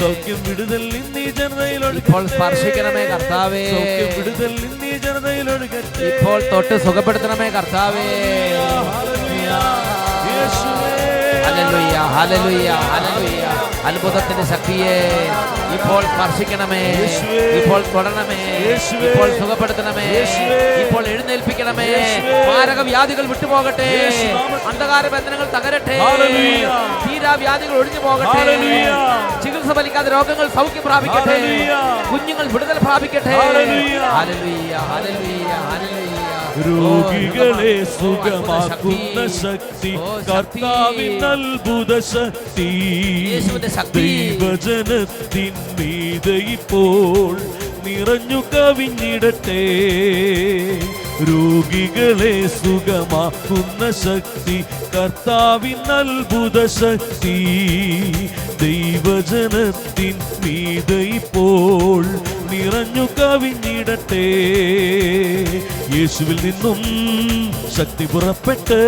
സൗഖ്യം 0.00 0.40
വിടുതൽ 0.48 0.84
ഇന്നീ 1.00 1.26
ജനതയിൽ 1.40 1.84
ഇപ്പോൾ 2.02 2.26
സ്പർശിക്കണമേ 2.34 3.04
കർത്താവേ. 3.12 3.64
സൗഖ്യം 3.70 4.10
വിടുതൽ 4.18 4.52
ഇന്നീ 4.68 4.92
ജനതയിൽ 5.06 5.50
ഒഴുകട്ടെ. 5.50 6.04
ഇപ്പോൾ 6.14 6.40
തൊട്ട് 6.52 6.84
സുഖപ്പെടുത്തണമേ 6.84 7.50
കർത്താവേ. 7.58 8.06
അത്ഭുതത്തിന്റെ 13.84 14.44
ശക്തിയെ 14.44 14.96
ഇപ്പോൾ 15.72 16.02
സ്പർശിക്കണമേ. 16.02 16.82
ഇപ്പോൾ 17.62 17.84
തൊടണമേ. 17.94 18.40
ഇപ്പോൾ 19.08 19.38
സുഖപ്പെടുത്തണമേ. 19.38 20.04
ഇപ്പോൾ 20.84 21.06
എഴുന്നേൽപ്പിക്കണമേ. 21.06 21.86
മാരക 22.48 22.80
വ്യാധികൾ 22.80 23.26
വിട്ടുപോകട്ടെ. 23.26 23.88
അന്ധകാര 24.66 25.08
ബന്ധനങ്ങൾ 25.08 25.44
തകരട്ടെ. 25.44 25.98
ഹല്ലേലൂയ. 25.98 26.68
തീരാ 27.08 27.32
വ്യാധികൾ 27.34 27.74
ഒഴിഞ്ഞു 27.74 28.00
പോകട്ടെ. 28.00 28.44
ചികിത്സ 29.42 29.72
ഫലിക്കാതെ 29.72 30.10
രോഗങ്ങൾ 30.10 30.48
സൗഖ്യം 30.48 30.82
പ്രാപിക്കട്ടെ. 30.84 31.36
കുഞ്ഞുങ്ങൾ 32.10 32.46
വിടുതൽ 32.46 32.78
പ്രാപിക്കട്ടെ. 32.78 33.36
ഹല്ലേലൂയ 33.36 34.76
ഹല്ലേലൂയ 34.78 35.48
ഹല്ലേലൂയ. 35.48 36.01
രോഗികളെ 36.60 37.84
സുഖമാക്കുന്ന 37.84 39.26
ശക്തി. 39.26 39.92
കർത്താവിൻ 40.28 41.24
അത്ഭുത 41.24 41.98
ശക്തി. 41.98 42.68
ദൈവജനത്തിൻ 43.94 45.54
മീത 45.78 46.28
ഇപ്പോൾ 46.30 47.36
നിറഞ്ഞു 47.84 48.42
കവിഞ്ഞിടട്ടെ. 48.54 49.64
രോഗികളെ 51.28 52.48
സുഖമാക്കുന്ന 52.48 53.90
ശക്തി 53.90 54.64
കർത്താവിൻ 54.94 55.80
അത്ഭുത 55.92 56.66
ശക്തി. 56.66 57.36
ദൈവജനത്തിൻ 58.62 60.18
മീതെ 60.42 60.94
ഇപ്പോൾ 60.94 62.04
നിറഞ്ഞു 62.50 63.06
കവിഞ്ഞിടട്ടെ. 63.18 64.26
യേശുവിൽ 65.96 66.38
നിന്നും 66.44 66.80
ശക്തി 67.76 68.06
പുറപ്പെട്ട് 68.06 68.80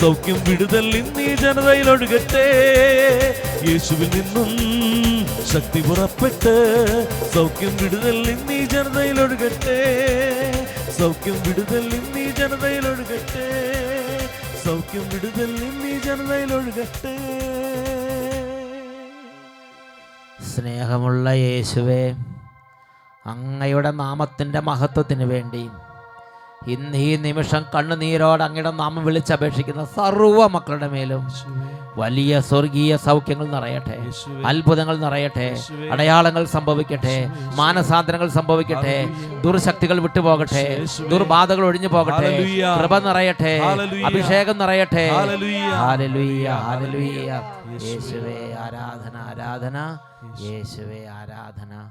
സൗഖ്യം 0.00 0.38
വിടുതൽ 0.48 0.86
ഇന്നീ 0.96 1.34
ജനതയിൽ 1.34 1.90
ഒഴുകട്ടെ. 1.90 2.46
യേശുവിൽ 3.68 4.10
നിന്നും 4.16 4.50
ശക്തി 5.52 5.80
പുറപ്പെട്ട് 5.80 6.54
സൗഖ്യം 7.34 7.76
വിടുതൽ 7.82 8.30
ഇന്നീ 8.30 8.66
ജനതയിൽ 8.66 9.20
ഒഴുകട്ടെ. 9.20 9.80
സൗഖ്യം 10.98 11.36
വിടുതൽ 11.46 11.84
ഇന്നീ 11.94 12.24
ജനതയിൽ 12.30 12.84
ഒഴുകട്ടെ. 12.88 13.46
സൗഖ്യം 14.64 15.04
വിടുതൽ 15.12 15.50
ഇന്നീ 15.68 15.94
ജനതയിൽ 15.98 16.50
ഒഴുകട്ടെ. 16.54 17.14
സ്നേഹമുള്ള 20.50 21.28
യേശുവേ 21.28 22.02
അങ്ങയുടെ 23.26 23.90
നാമത്തിന്റെ 23.90 24.60
മഹത്വത്തിന് 24.60 25.24
വേണ്ടി 25.24 25.62
ഇന്ന് 26.66 26.96
ഈ 26.96 27.16
നിമിഷം 27.16 27.64
കണ്ണുനീരോട് 27.74 28.42
അങ്ങയുടെ 28.42 28.70
നാമം 28.70 29.04
വിളിച്ചപേക്ഷിക്കുന്ന 29.04 29.84
സർവ 29.84 30.46
മക്കളുടെ 30.46 30.88
മേലും 30.88 31.28
വലിയ 31.96 32.40
സ്വർഗീയ 32.40 32.96
സൗഖ്യങ്ങൾ 32.96 33.46
നിറയട്ടെ. 33.46 34.10
അത്ഭുതങ്ങൾ 34.46 34.96
നിറയട്ടെ. 34.96 35.62
അടയാളങ്ങൾ 35.92 36.44
സംഭവിക്കട്ടെ. 36.44 37.30
മാനസാന്തരങ്ങൾ 37.54 38.28
സംഭവിക്കട്ടെ. 38.28 39.04
ദുർശക്തികൾ 39.44 40.00
വിട്ടുപോകട്ടെ. 40.00 40.84
ദുർബാധകൾ 41.08 41.64
ഒഴിഞ്ഞു 41.64 41.88
പോകട്ടെ. 41.88 42.38
കൃപ 42.80 42.98
നിറയട്ടെ. 42.98 43.60
അഭിഷേകം 44.06 44.58
നിറയട്ടെ. 44.58 45.10
യേശുവേ. 47.82 48.54
ആരാധന. 48.54 49.16
ആരാധന. 49.16 49.96
യേശുവേ. 50.40 51.06
ആരാധന. 51.06 51.88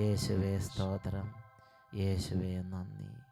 യേശുവേ. 0.00 0.58
സ്തോത്രം. 0.58 1.30
യേശുവേ. 1.94 2.56
നന്ദി. 2.56 3.29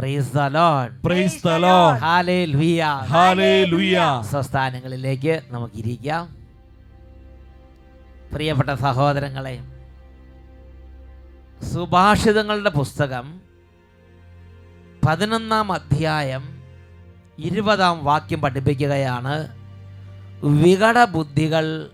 Praise 0.00 0.32
the 0.34 0.40
Lord 0.40 0.92
praise 1.02 1.46
the 1.46 1.50
Lord 1.50 1.98
hallelujah 2.00 2.82
ഹല്ലേലൂയ 3.12 3.96
സ്വസ്ഥാനങ്ങളിലേക്ക് 4.30 5.40
നമുക്കിരിക്കാം. 5.50 6.24
പ്രിയപ്പെട്ട 8.32 8.74
സഹോദരങ്ങളെ 8.74 9.54
സുഭാഷിതങ്ങളുടെ 11.72 12.70
പുസ്തകം 12.70 13.26
പതിനൊന്നാം 15.06 15.72
അധ്യായം 15.72 16.44
ഇരുപതാം 17.38 18.04
വാക്യം 18.04 18.40
പഠിപ്പിക്കുകയാണ്. 18.40 19.34
വികടബുദ്ധികൾ 20.62 21.90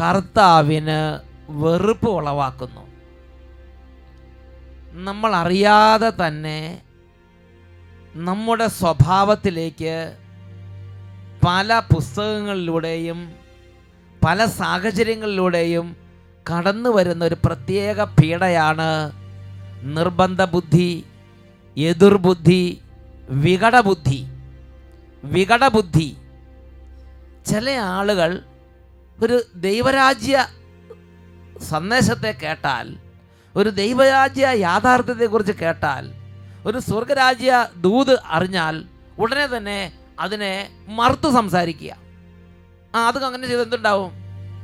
കർത്താവിന് 0.00 0.98
വെറുപ്പ് 1.48 2.08
ഉളവാക്കുന്നു. 2.08 2.84
നമ്മൾ 4.92 5.36
അറിയാതെ 5.36 6.12
തന്നെ 6.26 6.58
നമ്മുടെ 8.16 8.66
സ്വഭാവത്തിലേക്ക് 8.66 10.16
പല 11.46 11.78
പുസ്തകങ്ങളിലൂടെയും 11.78 13.32
പല 14.24 14.44
സാഹചര്യങ്ങളിലൂടെയും 14.44 15.96
കടന്നു 16.52 16.90
വരുന്ന 16.90 17.24
ഒരു 17.24 17.36
പ്രത്യേക 17.44 18.02
പീഡയാണ് 18.04 19.12
നിർബന്ധ 19.82 20.42
ബുദ്ധി 20.42 21.04
എതിർബുദ്ധി 21.76 22.80
വികടബുദ്ധി. 23.28 24.26
വികടബുദ്ധി. 25.24 26.16
ചില 27.46 27.70
ആളുകൾ 27.70 28.42
ഒരു 29.22 29.42
ദൈവരാജ്യ 29.54 30.46
സന്ദേശത്തെ 31.68 32.34
കേട്ടാൽ 32.42 32.96
ഒരു 33.56 33.68
ദൈവരാജ്യ 33.68 34.48
യാഥാർത്ഥ്യത്തെക്കുറിച്ച് 34.52 35.52
കേട്ടാൽ 35.52 36.15
ഒരു 36.66 36.78
സ്വർഗരാജ്യ 36.78 37.66
ദൂത് 37.76 38.14
അറിഞ്ഞാൽ 38.36 38.84
ഉടനെ 39.18 39.46
തന്നെ 39.56 39.92
അതിനെ 40.20 40.52
മറുത്തു 40.88 41.28
സംസാരിക്കുക. 41.28 41.92
ആ 42.94 43.00
അത് 43.08 43.24
അങ്ങനെ 43.24 43.46
ചെയ്ത് 43.48 43.62
എന്തുണ്ടാവും? 43.62 44.10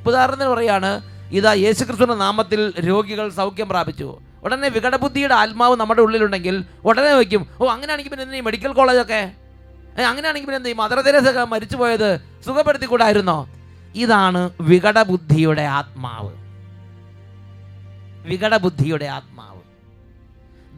ഉദാഹരണത്തിന് 0.07 0.49
പറയാണ് 0.49 0.91
ഇതാ 1.39 1.53
യേശുക്രിസ്തുവിന്റെ 1.53 2.15
നാമത്തിൽ 2.15 2.61
രോഗികൾ 2.89 3.29
സൗഖ്യം 3.31 3.69
പ്രാപിച്ചു. 3.69 4.09
ഉടനെ 4.45 4.69
വികടബുദ്ധിയുടെ 4.69 5.35
ആത്മാവ് 5.35 5.77
നമ്മുടെ 5.77 6.01
ഉള്ളിലുണ്ടെങ്കിൽ 6.01 6.65
ഉടനെ 6.85 7.13
വയ്ക്കും. 7.15 7.43
ഓ 7.61 7.69
അങ്ങനെയാണെങ്കിൽ 7.69 8.13
പിന്നെ 8.15 8.39
ഈ 8.39 8.41
മെഡിക്കൽ 8.41 8.73
കോളേജൊക്കെ? 8.73 9.23
അങ്ങനെയാണെങ്കിൽ 10.11 10.49
പിന്നെ 10.49 10.57
എന്ത് 10.57 10.69
ഈ 10.69 10.73
മദർ 10.73 11.01
തെരേസൊക്കെ 11.01 11.45
മരിച്ചു 11.45 11.77
പോയത് 11.77 12.11
സുഖപ്പെടുത്തിക്കൂടായിരുന്നോ? 12.47 13.39
ഇതാണ് 13.95 14.51
വികടബുദ്ധിയുടെ 14.61 15.63
ആത്മാവ്. 15.63 16.33
വികടബുദ്ധിയുടെ 18.31 19.05
ആത്മാവ്. 19.05 19.52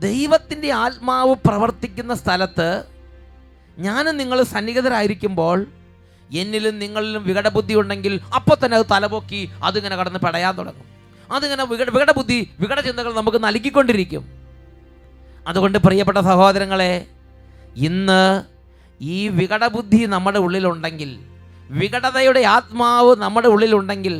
ദൈവത്തിന്റെ 0.04 0.70
ആത്മാവ് 0.84 1.34
പ്രവർത്തിക്കുന്ന 1.46 2.14
സ്ഥലത്ത് 2.14 2.68
ഞാനും 3.78 4.16
നിങ്ങൾ 4.20 4.38
സന്നിഹിതരായിരിക്കുമ്പോൾ 4.54 5.58
എന്നിലും 6.40 6.74
നിങ്ങളിലും 6.78 7.22
വികടബുദ്ധി 7.24 7.74
ഉണ്ടെങ്കിൽ 7.74 8.14
അപ്പോൾ 8.36 8.56
തന്നെ 8.64 8.76
അത് 8.78 8.86
തലപൊക്കി 8.92 9.40
അതിങ്ങനെ 9.62 9.96
കടന്ന് 9.96 10.18
പടയാൻ 10.18 10.54
തുടങ്ങും. 10.58 10.86
അതിങ്ങനെ 11.30 11.64
വികട 11.64 11.90
വികടബുദ്ധി 11.90 12.38
വികട 12.60 12.80
ചിന്തകൾ 12.80 13.12
നമുക്ക് 13.14 13.40
നൽകിക്കൊണ്ടിരിക്കും. 13.44 14.24
അതുകൊണ്ട് 15.48 15.78
പ്രിയപ്പെട്ട 15.78 16.18
സഹോദരങ്ങളെ 16.30 16.92
ഇന്ന് 17.88 18.22
ഈ 19.00 19.18
വികടബുദ്ധി 19.38 20.00
നമ്മുടെ 20.14 20.38
ഉള്ളിലുണ്ടെങ്കിൽ 20.38 21.10
വികടതയുടെ 21.80 22.42
ആത്മാവ് 22.56 23.12
നമ്മുടെ 23.16 23.48
ഉള്ളിലുണ്ടെങ്കിൽ 23.54 24.16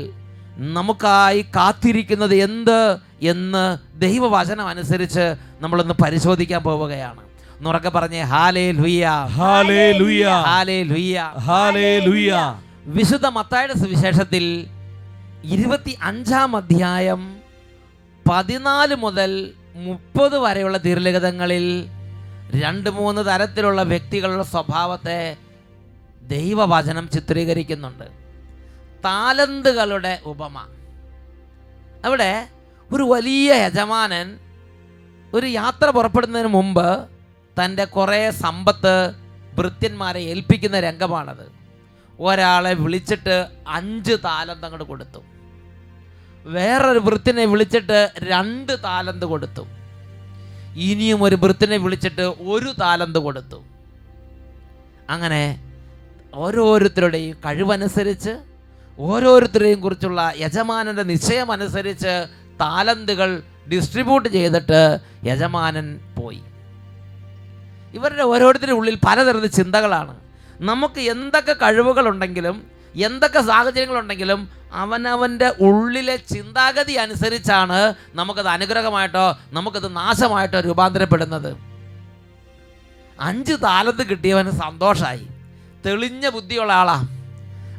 നമുക്കായി 0.57 1.43
കാത്തിരിക്കുന്നത് 1.43 2.35
എന്ത് 2.35 2.99
എന്ന് 3.23 3.79
ദൈവവചനം 4.01 4.69
അനുസരിച്ച് 4.69 5.35
നമ്മളൊന്ന് 5.61 5.95
പരിശോധിക്കാൻ 6.03 6.63
പോവുകയാണ്. 6.63 7.21
എന്നുറക്കെ 7.59 7.89
പറഞ്ഞേ 7.89 8.23
ഹാലേ 8.23 8.71
ലുയ്യ 8.71 9.07
ഹാലേലുയ. 9.27 10.29
ഹാലേ 10.29 10.83
ലുയ്യ 10.83 11.33
ഹാലേലുയ. 11.39 12.59
വിശുദ്ധ 12.87 13.27
മത്തായുടെ 13.27 13.73
സുവിശേഷത്തിൽ 13.73 14.67
ഇരുപത്തി 15.45 15.99
അഞ്ചാം 16.03 16.57
അധ്യായം 16.57 17.37
പതിനാല് 18.31 18.95
മുതൽ 18.95 19.51
മുപ്പത് 19.75 20.39
വരെയുള്ള 20.39 20.79
ദീർഘതങ്ങളിൽ 20.79 21.85
രണ്ട് 22.55 22.91
മൂന്ന് 22.91 23.27
തരത്തിലുള്ള 23.27 23.83
വ്യക്തികളുടെ 23.83 24.43
സ്വഭാവത്തെ 24.43 25.37
ദൈവവചനം 26.23 27.09
ചിത്രീകരിക്കുന്നുണ്ട്. 27.09 28.24
താലന്തുകളുടെ 29.05 30.21
ഉപമ. 30.25 30.59
അവിടെ 32.05 32.49
ഒരു 32.93 33.03
വലിയ 33.03 33.55
യജമാനൻ 33.55 34.39
ഒരു 35.35 35.47
യാത്ര 35.47 35.91
പുറപ്പെടുന്നതിന് 35.91 36.49
മുമ്പ് 36.49 37.09
തന്റെ 37.59 37.85
കുറേ 37.85 38.31
സമ്പത്ത് 38.31 39.13
ഭൃത്യന്മാരെ 39.55 40.21
ഏൽപ്പിക്കുന്ന 40.21 40.81
രംഗമാണത്. 40.81 41.53
ഒരാളെ 42.21 42.75
വിളിച്ചിട്ട് 42.75 43.47
അഞ്ച് 43.69 44.13
താലന്ത് 44.25 44.65
അങ്ങോട്ട് 44.65 44.85
കൊടുത്തു. 44.85 45.21
വേറൊരു 46.45 46.99
വൃത്തിനെ 46.99 47.45
വിളിച്ചിട്ട് 47.45 48.13
രണ്ട് 48.19 48.83
താലന്ത് 48.83 49.27
കൊടുത്തു. 49.27 49.67
ഇനിയും 50.75 51.23
ഒരു 51.23 51.37
വൃത്തിനെ 51.37 51.77
വിളിച്ചിട്ട് 51.77 52.23
ഒരു 52.23 52.75
താലന്ത് 52.81 53.19
കൊടുത്തു. 53.19 53.65
അങ്ങനെ 55.11 55.43
ഓരോരുത്തരുടെയും 56.35 57.37
കഴിവനുസരിച്ച് 57.45 58.54
ഓരോരുത്തരെയും 58.99 59.81
കുറിച്ചുള്ള 59.81 60.33
യജമാനന്റെ 60.37 61.03
നിശ്ചയമനുസരിച്ച് 61.03 62.27
താലന്തുകൾ 62.61 63.43
ഡിസ്ട്രിബ്യൂട്ട് 63.73 64.29
ചെയ്തിട്ട് 64.29 64.99
യജമാനൻ 65.25 66.01
പോയി. 66.17 66.43
ഇവരുടെ 67.95 68.23
ഓരോരുത്തരുടെ 68.23 68.75
ഉള്ളിൽ 68.75 68.99
പലതരത്തിൽ 69.07 69.47
ചിന്തകളാണ്. 69.47 70.21
നമുക്ക് 70.61 71.01
എന്തൊക്കെ 71.01 71.53
കഴിവുകളുണ്ടെങ്കിലും 71.53 72.67
എന്തൊക്കെ 72.95 73.41
സാഹചര്യങ്ങളുണ്ടെങ്കിലും 73.41 74.49
അവനവന്റെ 74.73 75.53
ഉള്ളിലെ 75.61 76.17
ചിന്താഗതി 76.17 76.93
അനുസരിച്ചാണ് 76.93 77.95
നമുക്കത് 78.15 78.47
അനുഗ്രഹമായിട്ടോ 78.47 79.39
നമുക്കത് 79.53 79.97
നാശമായിട്ടോ 79.97 80.61
രൂപാന്തരപ്പെടുന്നത്. 80.61 81.57
അഞ്ച് 83.21 83.53
താലത്ത് 83.53 84.07
കിട്ടിയവന് 84.07 84.51
സന്തോഷമായി 84.51 85.29
തെളിഞ്ഞ 85.87 86.29
ബുദ്ധിയുള്ള 86.29 86.73
ആളാ. 86.73 87.09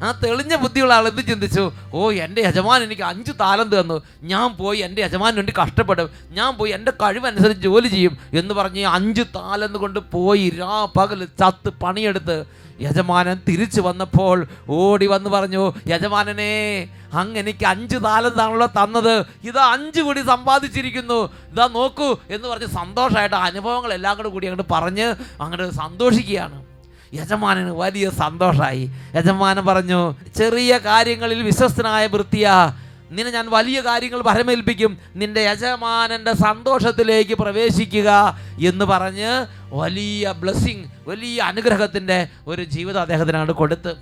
ആ 0.05 0.11
തെളിഞ്ഞ 0.11 0.55
ബുദ്ധിയുള്ള 0.55 0.93
ആൾ 0.93 1.07
എന്ത് 1.07 1.21
ചിന്തിച്ചു? 1.21 1.71
ഓ 1.93 2.11
എന്റെ 2.11 2.41
യജമാൻ 2.41 2.83
എനിക്ക് 2.83 3.01
അഞ്ച് 3.01 3.31
താലം 3.31 3.81
തന്നു. 3.81 4.01
ഞാൻ 4.21 4.55
പോയി 4.55 4.79
എന്റെ 4.79 5.01
യജമാൻ 5.01 5.35
വേണ്ടി 5.35 5.53
കഷ്ടപ്പെടും. 5.61 6.09
ഞാൻ 6.29 6.57
പോയി 6.57 6.71
എന്റെ 6.71 6.91
കഴിവനുസരിച്ച് 6.91 7.63
ജോലി 7.63 7.87
ചെയ്യും. 7.87 8.17
എന്ന് 8.33 8.53
പറഞ്ഞ് 8.53 8.85
അഞ്ച് 8.85 9.21
താലം 9.21 9.73
കൊണ്ട് 9.73 9.99
പോയി 9.99 10.49
രാ 10.49 10.87
പകൽ 10.97 11.25
ചത്ത് 11.25 11.69
പണിയെടുത്ത് 11.69 12.45
യജമാനൻ 12.81 13.39
തിരിച്ചു 13.47 13.81
വന്നപ്പോൾ 13.81 14.47
ഓടി 14.69 15.07
വന്ന് 15.07 15.29
പറഞ്ഞു 15.29 15.73
യജമാനനെ 15.87 16.89
അങ്ങ് 17.13 17.39
എനിക്ക് 17.39 17.65
അഞ്ച് 17.65 17.97
താലന്താണല്ലോ 18.03 18.67
തന്നത്. 18.67 19.25
ഇതാ 19.43 19.73
അഞ്ച് 19.73 20.01
കൂടി 20.01 20.21
സമ്പാദിച്ചിരിക്കുന്നു. 20.21 21.29
ഇതാ 21.51 21.67
നോക്കൂ. 21.67 22.15
എന്ന് 22.29 22.47
പറഞ്ഞ് 22.47 22.67
സന്തോഷമായിട്ട് 22.67 23.35
അനുഭവങ്ങളെല്ലാം 23.35 24.17
കൂടെ 24.17 24.29
കൂടി 24.29 24.47
അങ്ങോട്ട് 24.47 24.73
പറഞ്ഞ് 24.73 25.15
അങ്ങോട്ട് 25.41 25.71
സന്തോഷിക്കുകയാണ്. 25.71 26.64
യജമാനന് 27.15 27.71
വലിയ 27.71 28.09
സന്തോഷമായി 28.09 28.91
യജമാനൻ 29.15 29.65
പറഞ്ഞു 29.65 30.15
ചെറിയ 30.35 30.77
കാര്യങ്ങളിൽ 30.77 31.43
വിശ്വസ്തനായ 31.43 32.07
വൃത്തിയ. 32.07 32.73
നിന്നെ 33.11 33.31
ഞാൻ 33.31 33.49
വലിയ 33.49 33.81
കാര്യങ്ങൾ 33.81 34.21
ഭരമേൽപ്പിക്കും 34.21 34.97
നിന്റെ 35.15 35.41
യജമാനന്റെ 35.41 36.33
സന്തോഷത്തിലേക്ക് 36.33 37.33
പ്രവേശിക്കുക. 37.33 38.37
എന്ന് 38.65 38.85
പറഞ്ഞ് 38.85 39.45
വലിയ 39.73 40.31
ബ്ലെസ്സിങ് 40.31 40.83
വലിയ 41.07 41.41
അനുഗ്രഹത്തിന്റെ 41.41 42.27
ഒരു 42.47 42.63
ജീവിതം 42.63 43.01
അദ്ദേഹത്തിനാണ് 43.01 43.51
കൊടുത്ത്. 43.51 43.95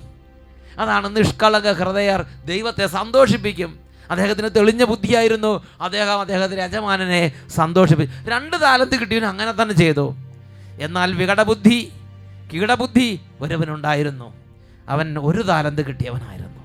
അതാണ് 0.80 1.18
നിഷ്കളങ്ക 1.18 1.72
ഹൃദയർ 1.72 2.26
ദൈവത്തെ 2.46 2.88
സന്തോഷിപ്പിക്കും. 2.88 3.80
അദ്ദേഹത്തിന് 4.12 4.50
തെളിഞ്ഞ 4.56 4.84
ബുദ്ധിയായിരുന്നു. 4.84 5.64
അദ്ദേഹം 5.82 6.20
അദ്ദേഹത്തിന്റെ 6.20 6.64
യജമാനനെ 6.64 7.32
സന്തോഷിപ്പിച്ചു 7.56 8.30
രണ്ട് 8.30 8.62
താലത്ത് 8.62 9.00
കിട്ടിയവന് 9.00 9.26
അങ്ങനെ 9.26 9.52
തന്നെ 9.62 9.76
ചെയ്തു. 9.76 10.16
എന്നാൽ 10.80 11.14
വികടബുദ്ധി 11.14 11.92
കീടബുദ്ധി 12.54 13.20
ഒരുവനുണ്ടായിരുന്നു. 13.42 14.34
അവൻ 14.90 15.18
ഒരു 15.20 15.42
താലന്ത് 15.42 15.86
കിട്ടിയവനായിരുന്നു. 15.86 16.64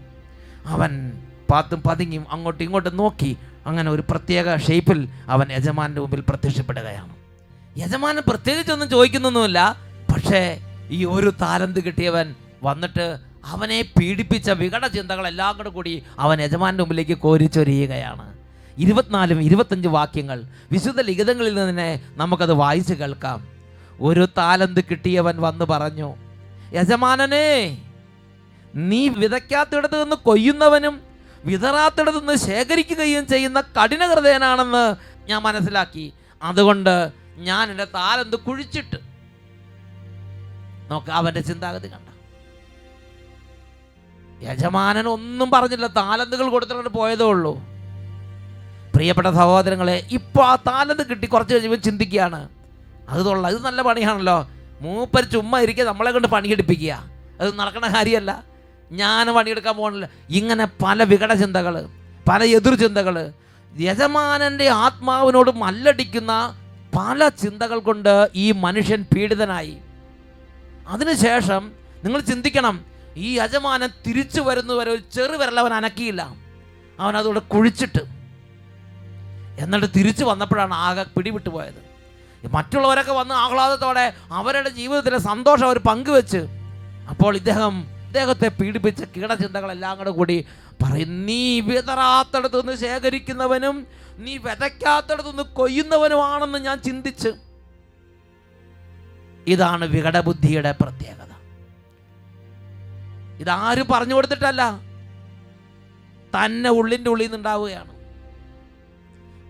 അവൻ 0.66 1.12
പാത്തും 1.50 1.82
പതുങ്ങിയും 1.82 2.26
അങ്ങോട്ടും 2.30 2.64
ഇങ്ങോട്ടും 2.64 2.96
നോക്കി 2.96 3.36
അങ്ങനെ 3.66 3.90
ഒരു 3.90 4.04
പ്രത്യേക 4.10 4.56
ഷേപ്പിൽ 4.56 5.08
അവൻ 5.28 5.52
യജമാന്റെ 5.52 6.00
മുമ്പിൽ 6.00 6.24
പ്രത്യക്ഷപ്പെടുകയാണ്. 6.28 7.16
യജമാനൻ 7.78 8.22
പ്രത്യേകിച്ചൊന്നും 8.28 8.90
ചോദിക്കുന്നൊന്നുമില്ല. 8.90 9.76
പക്ഷേ 10.14 10.60
ഈ 10.90 11.04
ഒരു 11.04 11.32
താലന്ത് 11.40 11.84
കിട്ടിയവൻ 11.84 12.34
വന്നിട്ട് 12.62 13.18
അവനെ 13.44 13.82
പീഡിപ്പിച്ച 13.82 14.50
വികട 14.50 14.86
ചിന്തകളെല്ലാം 14.86 15.56
കൂടെ 15.56 15.68
കൂടി 15.68 16.02
അവൻ 16.18 16.40
യജമാന്റെ 16.40 16.82
മുമ്പിലേക്ക് 16.82 17.18
കോരിച്ചൊരിയുകയാണ്. 17.18 18.38
ഇരുപത്തിനാലും 18.78 19.42
ഇരുപത്തഞ്ച് 19.42 19.88
വാക്യങ്ങൾ 19.88 20.42
വിശുദ്ധ 20.72 21.00
ലിഖിതങ്ങളിൽ 21.00 21.54
നിന്ന് 21.54 21.70
തന്നെ 21.70 22.00
നമുക്കത് 22.16 22.52
വായിച്ച് 22.52 22.94
കേൾക്കാം. 22.94 23.57
ഒരു 24.00 24.28
താലന്ത് 24.38 24.80
കിട്ടിയവൻ 24.90 25.36
വന്ന് 25.40 25.64
പറഞ്ഞു 25.64 26.14
യജമാനനെ 26.72 27.78
നീ 28.74 29.08
വിതയ്ക്കാത്തിടത്ത് 29.08 30.02
നിന്ന് 30.02 30.16
കൊയ്യുന്നവനും 30.16 31.00
വിതറാത്തിടത്ത് 31.44 32.20
നിന്ന് 32.20 32.34
ശേഖരിക്കുകയും 32.34 33.26
ചെയ്യുന്ന 33.26 33.60
കഠിന 33.60 34.06
ഹൃദയനാണെന്ന് 34.06 34.96
ഞാൻ 35.28 35.42
മനസ്സിലാക്കി. 35.42 36.12
അതുകൊണ്ട് 36.42 37.12
ഞാൻ 37.36 37.70
എന്റെ 37.70 37.84
താലന്ത് 37.84 38.36
കുഴിച്ചിട്ട് 38.36 38.98
നോക്ക 40.90 41.10
അവന്റെ 41.10 41.40
ചിന്താഗതി 41.40 41.88
കണ്ട. 41.88 42.08
യജമാനൻ 44.42 45.08
ഒന്നും 45.08 45.50
പറഞ്ഞില്ല 45.50 45.86
താലന്തുകൾ 45.86 46.48
കൊടുത്തിട്ട് 46.48 46.88
പോയതേ 46.88 47.24
ഉള്ളൂ. 47.24 47.54
പ്രിയപ്പെട്ട 48.94 49.28
സഹോദരങ്ങളെ 49.28 50.06
ഇപ്പോൾ 50.10 50.44
ആ 50.44 50.56
താലന്ത് 50.56 51.06
കിട്ടി 51.10 51.26
കുറച്ച് 51.26 51.54
കഴിയുമ്പോൾ 51.54 51.76
ചിന്തിക്കുകയാണ് 51.76 52.57
അത് 53.08 53.26
തൊള്ള 53.26 53.48
ഇത് 53.48 53.64
നല്ല 53.64 53.82
പണിയാണല്ലോ. 53.82 54.50
മൂപ്പർ 54.80 55.24
ചുമ്മാ 55.24 55.60
ഇരിക്കുക 55.60 55.84
നമ്മളെ 55.84 56.10
കൊണ്ട് 56.10 56.28
പണിയെടുപ്പിക്കുക 56.28 57.04
അത് 57.40 57.58
നടക്കണ 57.58 57.94
കാര്യമല്ല. 57.94 58.44
ഞാൻ 58.92 59.34
പണിയെടുക്കാൻ 59.34 59.76
പോകണില്ല 59.76 60.08
ഇങ്ങനെ 60.30 60.68
പല 60.84 61.02
വികട 61.02 61.32
ചിന്തകൾ 61.32 61.88
പല 62.28 62.44
എതിർ 62.44 62.74
ചിന്തകൾ 62.74 63.32
യജമാനന്റെ 63.78 64.68
ആത്മാവിനോട് 64.68 65.50
മല്ലടിക്കുന്ന 65.50 66.58
പല 66.98 67.28
ചിന്തകൾ 67.28 67.78
കൊണ്ട് 67.78 68.30
ഈ 68.34 68.52
മനുഷ്യൻ 68.52 69.04
പീഡിതനായി. 69.14 69.78
അതിനുശേഷം 70.88 71.72
നിങ്ങൾ 72.04 72.20
ചിന്തിക്കണം 72.20 72.84
ഈ 73.16 73.38
യജമാനൻ 73.38 73.88
തിരിച്ചു 74.06 74.40
വരുന്നവരെ 74.40 74.90
ഒരു 74.92 75.02
ചെറുവിരൽ 75.14 75.58
അവൻ 75.60 75.74
അനക്കിയില്ല. 75.74 76.34
അവൻ 77.00 77.16
അതോടെ 77.16 77.40
കുഴിച്ചിട്ട്. 77.40 78.02
എന്നിട്ട് 79.58 79.86
തിരിച്ചു 79.96 80.24
വന്നപ്പോഴാണ് 80.24 80.74
ആകെ 80.74 81.02
പിടിവിട്ടു 81.02 81.50
പോയത്. 81.50 81.87
മറ്റുള്ളവരൊക്കെ 82.46 83.12
വന്ന് 83.12 83.34
ആഹ്ലാദത്തോടെ 83.34 84.12
അവരുടെ 84.32 84.68
ജീവിതത്തിലെ 84.68 85.18
സന്തോഷം 85.18 85.66
അവർ 85.66 85.78
പങ്കുവെച്ച് 85.78 86.46
അപ്പോൾ 87.10 87.36
ഇദ്ദേഹം 87.36 87.98
ഇദ്ദേഹത്തെ 88.06 88.48
പീഡിപ്പിച്ച 88.48 89.04
കീടചിന്തകളെല്ലാം 89.04 89.98
കൂടെ 89.98 90.10
കൂടി 90.10 90.46
പറയും 90.82 91.26
നീ 91.26 91.60
വിതറാത്തടത്തു 91.60 92.56
നിന്ന് 92.56 92.76
ശേഖരിക്കുന്നവനും 92.76 93.86
നീ 94.18 94.36
വിതയ്ക്കാത്തടത്തു 94.36 95.28
നിന്ന് 95.28 95.42
കൊയ്യുന്നവനുമാണെന്ന് 95.42 96.58
ഞാൻ 96.58 96.82
ചിന്തിച്ച്. 96.82 97.28
ഇതാണ് 99.46 99.84
വികടബുദ്ധിയുടെ 99.84 100.74
പ്രത്യേകത. 100.82 101.32
ഇതാരും 103.40 103.86
പറഞ്ഞു 103.90 104.14
കൊടുത്തിട്ടല്ല 104.14 104.80
തന്നെ 106.34 106.70
ഉള്ളിന്റെ 106.70 107.10
ഉള്ളിൽ 107.10 107.24
നിന്നുണ്ടാവുകയാണ്. 107.24 107.92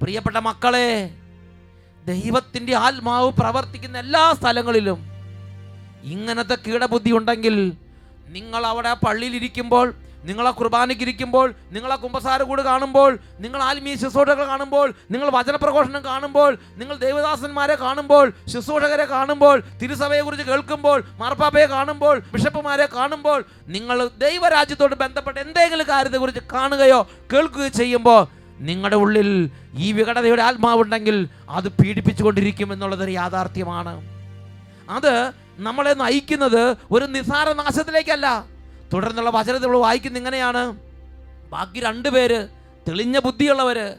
പ്രിയപ്പെട്ട 0.02 0.36
മക്കളെ 0.36 1.17
ദൈവത്തിന്റെ 2.08 2.74
ആത്മാവ് 2.80 3.30
പ്രവർത്തിക്കുന്ന 3.38 3.96
എല്ലാ 3.98 4.24
സ്ഥലങ്ങളിലും 4.38 4.98
ഇങ്ങനത്തെ 6.08 6.56
കീടബുദ്ധി 6.66 7.12
ഉണ്ടെങ്കിൽ 7.12 7.56
നിങ്ങൾ 8.36 8.62
അവിടെ 8.66 8.92
പള്ളിയിലിരിക്കുമ്പോൾ 9.02 9.86
നിങ്ങളെ 10.26 10.50
കുർബാനയ്ക്കിരിക്കുമ്പോൾ 10.50 11.48
നിങ്ങളെ 11.74 11.96
കുമ്പസാര 11.96 12.40
കൂട് 12.42 12.62
കാണുമ്പോൾ 12.62 13.10
നിങ്ങൾ 13.40 13.60
ആത്മീയ 13.62 13.96
ശുശ്രൂഷകൾ 13.96 14.44
കാണുമ്പോൾ 14.44 14.88
നിങ്ങൾ 15.10 15.28
വചനപ്രഘോഷണം 15.28 16.02
കാണുമ്പോൾ 16.04 16.50
നിങ്ങൾ 16.78 16.96
ദേവദാസന്മാരെ 16.96 17.76
കാണുമ്പോൾ 17.76 18.26
ശുശ്രൂഷകരെ 18.52 19.06
കാണുമ്പോൾ 19.12 19.56
തിരുസഭയെക്കുറിച്ച് 19.82 20.46
കേൾക്കുമ്പോൾ 20.50 20.98
മാർപ്പാപ്പയെ 21.20 21.66
കാണുമ്പോൾ 21.66 22.16
ബിഷപ്പുമാരെ 22.32 22.88
കാണുമ്പോൾ 22.96 23.38
നിങ്ങൾ 23.68 24.00
ദൈവരാജ്യത്തോട് 24.18 24.96
ബന്ധപ്പെട്ട 24.96 25.36
എന്തെങ്കിലും 25.38 25.88
കാര്യത്തെക്കുറിച്ച് 25.88 26.44
കാണുകയോ 26.52 27.00
കേൾക്കുകയോ 27.32 27.70
ചെയ്യുമ്പോൾ 27.78 28.20
നിങ്ങളുടെ 28.60 28.96
ഉള്ളിൽ 28.96 29.50
ഈ 29.74 29.92
വികടതയുടെ 29.92 30.42
ആത്മാവുണ്ടെങ്കിൽ 30.42 31.28
അത് 31.48 31.68
പീഡിപ്പിച്ചുകൊണ്ടിരിക്കും 31.68 32.72
എന്നുള്ളതൊരു 32.72 33.10
യാഥാർത്ഥ്യമാണ്. 33.10 34.08
അത് 34.90 35.32
നമ്മളെ 35.58 35.94
നയിക്കുന്നത് 35.94 36.76
ഒരു 36.90 37.04
നിസാര 37.04 37.52
നാശത്തിലേക്കല്ല. 37.52 38.44
തുടർന്നുള്ള 38.92 39.30
വചനത്തിൽ 39.30 39.68
വായിക്കുന്ന 39.68 40.18
ഇങ്ങനെയാണ്. 40.18 40.78
ബാക്കി 41.50 41.80
രണ്ടുപേര് 41.80 42.48
തെളിഞ്ഞ 42.88 43.18
ബുദ്ധിയുള്ളവര് 43.18 43.94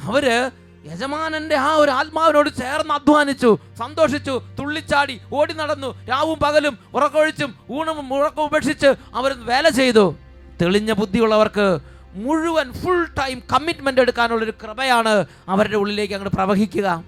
അവർ 0.00 0.50
യജമാനന്റെ 0.90 1.56
ആ 1.56 1.74
ഒരു 1.74 1.90
ആത്മാവിനോട് 1.90 2.50
ചേർന്ന് 2.56 2.94
അധ്വാനിച്ചു 2.94 3.58
സന്തോഷിച്ചു 3.78 4.42
തുള്ളിച്ചാടി 4.58 5.20
ഓടി 5.32 5.52
നടന്നു 5.52 6.06
രാവും 6.08 6.38
പകലും 6.38 6.78
ഉറക്കൊഴിച്ചും 6.94 7.54
ഊണും 7.70 8.14
ഉറക്കം 8.14 8.44
ഉപേക്ഷിച്ച് 8.44 8.86
അവർ 9.14 9.32
വേല 9.46 9.68
ചെയ്തു. 9.68 10.16
തെളിഞ്ഞ 10.62 10.92
ബുദ്ധിയുള്ളവർക്ക് 10.92 11.80
മുഴുവൻ 12.14 12.72
ഫുൾ 12.72 13.04
ടൈം 13.04 13.42
കമ്മിറ്റ്മെന്റ് 13.52 14.00
എടുക്കാനുള്ളൊരു 14.00 14.52
കൃപയാണ് 14.62 15.26
അവരുടെ 15.48 15.76
ഉള്ളിലേക്ക് 15.76 16.14
അങ്ങോട്ട് 16.14 16.36
പ്രവഹിക്കുക. 16.36 17.04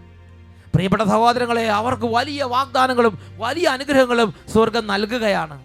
പ്രിയപ്പെട്ട 0.74 1.02
സഹോദരങ്ങളെ 1.02 1.68
അവർക്ക് 1.68 2.06
വലിയ 2.06 2.42
വാഗ്ദാനങ്ങളും 2.42 3.18
വലിയ 3.36 3.68
അനുഗ്രഹങ്ങളും 3.68 4.34
സ്വർഗം 4.52 4.86
നൽകുകയാണ്. 4.86 5.62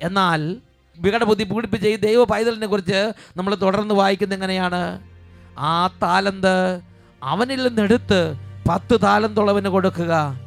എന്നാൽ 0.00 0.56
വികടബുദ്ധി 0.98 1.44
പീഡിപ്പിച്ച 1.44 1.86
ഈ 1.86 1.96
ദൈവ 1.96 2.24
പൈതലിനെ 2.24 2.66
കുറിച്ച് 2.66 3.12
നമ്മൾ 3.36 3.54
തുടർന്ന് 3.54 3.94
വായിക്കുന്നത് 3.94 4.38
എങ്ങനെയാണ്? 4.38 5.02
ആ 5.58 5.86
താലന്ത് 5.86 6.80
അവനിൽ 7.22 7.68
നിന്നെടുത്ത് 7.68 8.34
പത്ത് 8.68 9.00
താലന്തുള്ളവന് 9.02 9.68
കൊടുക്കുക. 9.68 10.40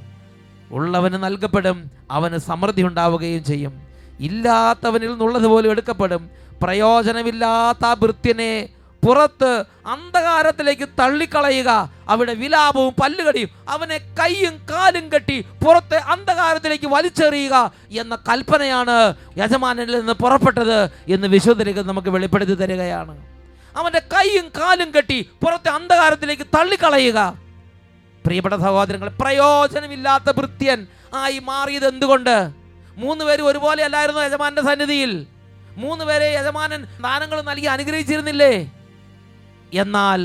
ഉള്ളവന് 0.71 1.13
നൽകപ്പെടും 1.13 1.91
അവന് 2.11 2.37
സമൃദ്ധി 2.37 2.81
ഉണ്ടാവുകയും 2.81 3.43
ചെയ്യും. 3.43 3.85
ഇല്ലാത്തവനിൽ 4.19 5.10
നിന്നുള്ളത് 5.10 5.47
പോലും 5.47 5.71
എടുക്കപ്പെടും. 5.71 6.30
പ്രയോജനമില്ലാത്ത 6.63 7.86
ആ 7.86 7.93
ഭൃത്യനെ 7.93 8.69
പുറത്ത് 9.08 9.65
അന്ധകാരത്തിലേക്ക് 9.86 10.89
തള്ളിക്കളയുക. 10.99 11.91
അവിടെ 12.10 12.34
വിലാപവും 12.34 12.93
പല്ലുകടിയും 13.01 13.49
അവനെ 13.69 13.97
കൈയും 13.97 14.54
കാലും 14.69 15.12
കെട്ടി 15.13 15.45
പുറത്തെ 15.65 15.97
അന്ധകാരത്തിലേക്ക് 15.97 16.88
വലിച്ചെറിയുക 16.88 17.71
എന്ന 17.91 18.15
കൽപ്പനയാണ് 18.15 19.15
യജമാനിൽ 19.38 19.99
നിന്ന് 19.99 20.13
പുറപ്പെട്ടത് 20.13 20.89
എന്ന് 21.08 21.28
വിശുദ്ധരിക 21.28 21.82
നമുക്ക് 21.82 22.10
വെളിപ്പെടുത്തി 22.10 22.54
തരികയാണ്. 22.54 23.25
അവന്റെ 23.78 23.99
കൈയും 23.99 24.51
കാലും 24.58 24.91
കെട്ടി 24.95 25.30
പുറത്തെ 25.43 25.69
അന്ധകാരത്തിലേക്ക് 25.69 26.43
തള്ളിക്കളയുക. 26.43 27.38
പ്രിയപ്പെട്ട 28.25 28.56
സഹോദരങ്ങൾ 28.56 29.10
പ്രയോജനമില്ലാത്ത 29.10 30.32
ഭൃത്യൻ 30.32 30.88
ആയി 31.13 31.39
മാറിയത് 31.39 31.88
എന്തുകൊണ്ട് 31.88 32.64
മൂന്ന് 32.97 33.25
പേര് 33.25 33.41
ഒരുപോലെ 33.41 33.84
അല്ലായിരുന്നു 33.84 34.21
യജമാന്റെ 34.21 34.62
സന്നിധിയിൽ. 34.62 35.12
മൂന്ന് 35.77 36.03
പേരെ 36.05 36.27
യജമാനൻ 36.39 36.81
ദാനങ്ങൾ 37.01 37.41
നൽകി 37.41 37.65
അനുഗ്രഹിച്ചിരുന്നില്ലേ? 37.65 38.53
എന്നാൽ 39.73 40.21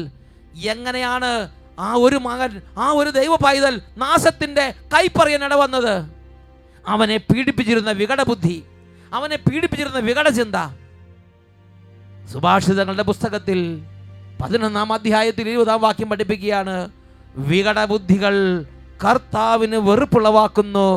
എങ്ങനെയാണ് 0.72 1.30
ആ 1.78 1.94
ഒരു 1.94 2.16
മകൻ 2.16 2.50
ആ 2.78 2.86
ഒരു 2.90 3.10
ദൈവ 3.10 3.34
പൈതൽ 3.36 3.80
നാശത്തിന്റെ 3.96 4.64
കൈപ്പറിയാൻ 4.94 5.44
ഇടവന്നത് 5.44 5.94
അവനെ 6.86 7.16
പീഡിപ്പിച്ചിരുന്ന 7.16 7.90
വികടബുദ്ധി 7.92 8.56
അവനെ 9.12 9.36
പീഡിപ്പിച്ചിരുന്ന 9.36 9.98
വികടചിന്ത. 9.98 10.56
സുഭാഷിതങ്ങളുടെ 12.32 13.02
പുസ്തകത്തിൽ 13.02 13.58
പതിനൊന്നാം 14.40 14.92
അധ്യായത്തിൽ 14.92 15.48
ഇരുപതാം 15.48 15.80
വാക്യം 15.80 16.08
പഠിപ്പിക്കുകയാണ് 16.08 16.76
വികടബുദ്ധികൾ 17.48 18.34
കർത്താവിന് 19.04 19.76
വെറുപ്പുളവാക്കുന്നു 19.76 20.88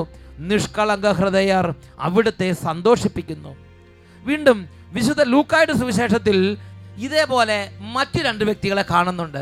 നിഷ്കളങ്ക 0.48 1.08
ഹൃദയർ 1.12 1.76
അവിടുത്തെ 2.00 2.52
സന്തോഷിപ്പിക്കുന്നു. 2.52 3.56
വീണ്ടും 4.24 4.58
വിശുദ്ധ 4.94 5.24
ലൂക്കായുടെ 5.24 5.74
സുവിശേഷത്തിൽ 5.74 6.58
ഇതേപോലെ 6.98 7.58
മറ്റു 7.80 8.20
രണ്ട് 8.20 8.44
വ്യക്തികളെ 8.44 8.86
കാണുന്നുണ്ട്. 8.92 9.42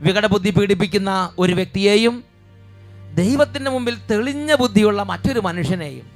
വികടബുദ്ധി 0.00 0.50
പീഡിപ്പിക്കുന്ന 0.50 1.32
ഒരു 1.38 1.52
വ്യക്തിയെയും 1.52 2.24
ദൈവത്തിന്റെ 3.14 3.70
മുമ്പിൽ 3.70 3.96
തെളിഞ്ഞ 4.10 4.54
ബുദ്ധിയുള്ള 4.54 5.02
മറ്റൊരു 5.02 5.40
മനുഷ്യനെയും. 5.40 6.06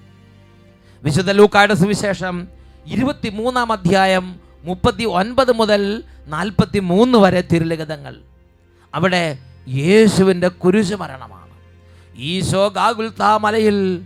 വിശുദ്ധ 1.03 1.31
ലൂക്കായുടെ 1.31 1.75
സുവിശേഷം 1.75 2.49
ഇരുപത്തി 2.87 3.29
മൂന്നാം 3.29 3.73
അധ്യായം 3.73 4.27
മുപ്പത്തി 4.65 5.05
ഒൻപത് 5.05 5.53
മുതൽ 5.53 5.83
നാൽപ്പത്തി 6.27 6.79
മൂന്ന് 6.79 7.19
വരെ 7.19 7.41
തിരുലിഖിതങ്ങൾ. 7.53 8.15
അവിടെ 8.95 9.39
യേശുവിന്റെ 9.69 10.49
കുരിശു 10.49 10.95
മരണമാണ് 10.95 11.44
ഈശോ 12.17 12.69
ഗാഗുൽത്താ 12.69 13.37
മലയിൽ 13.37 14.03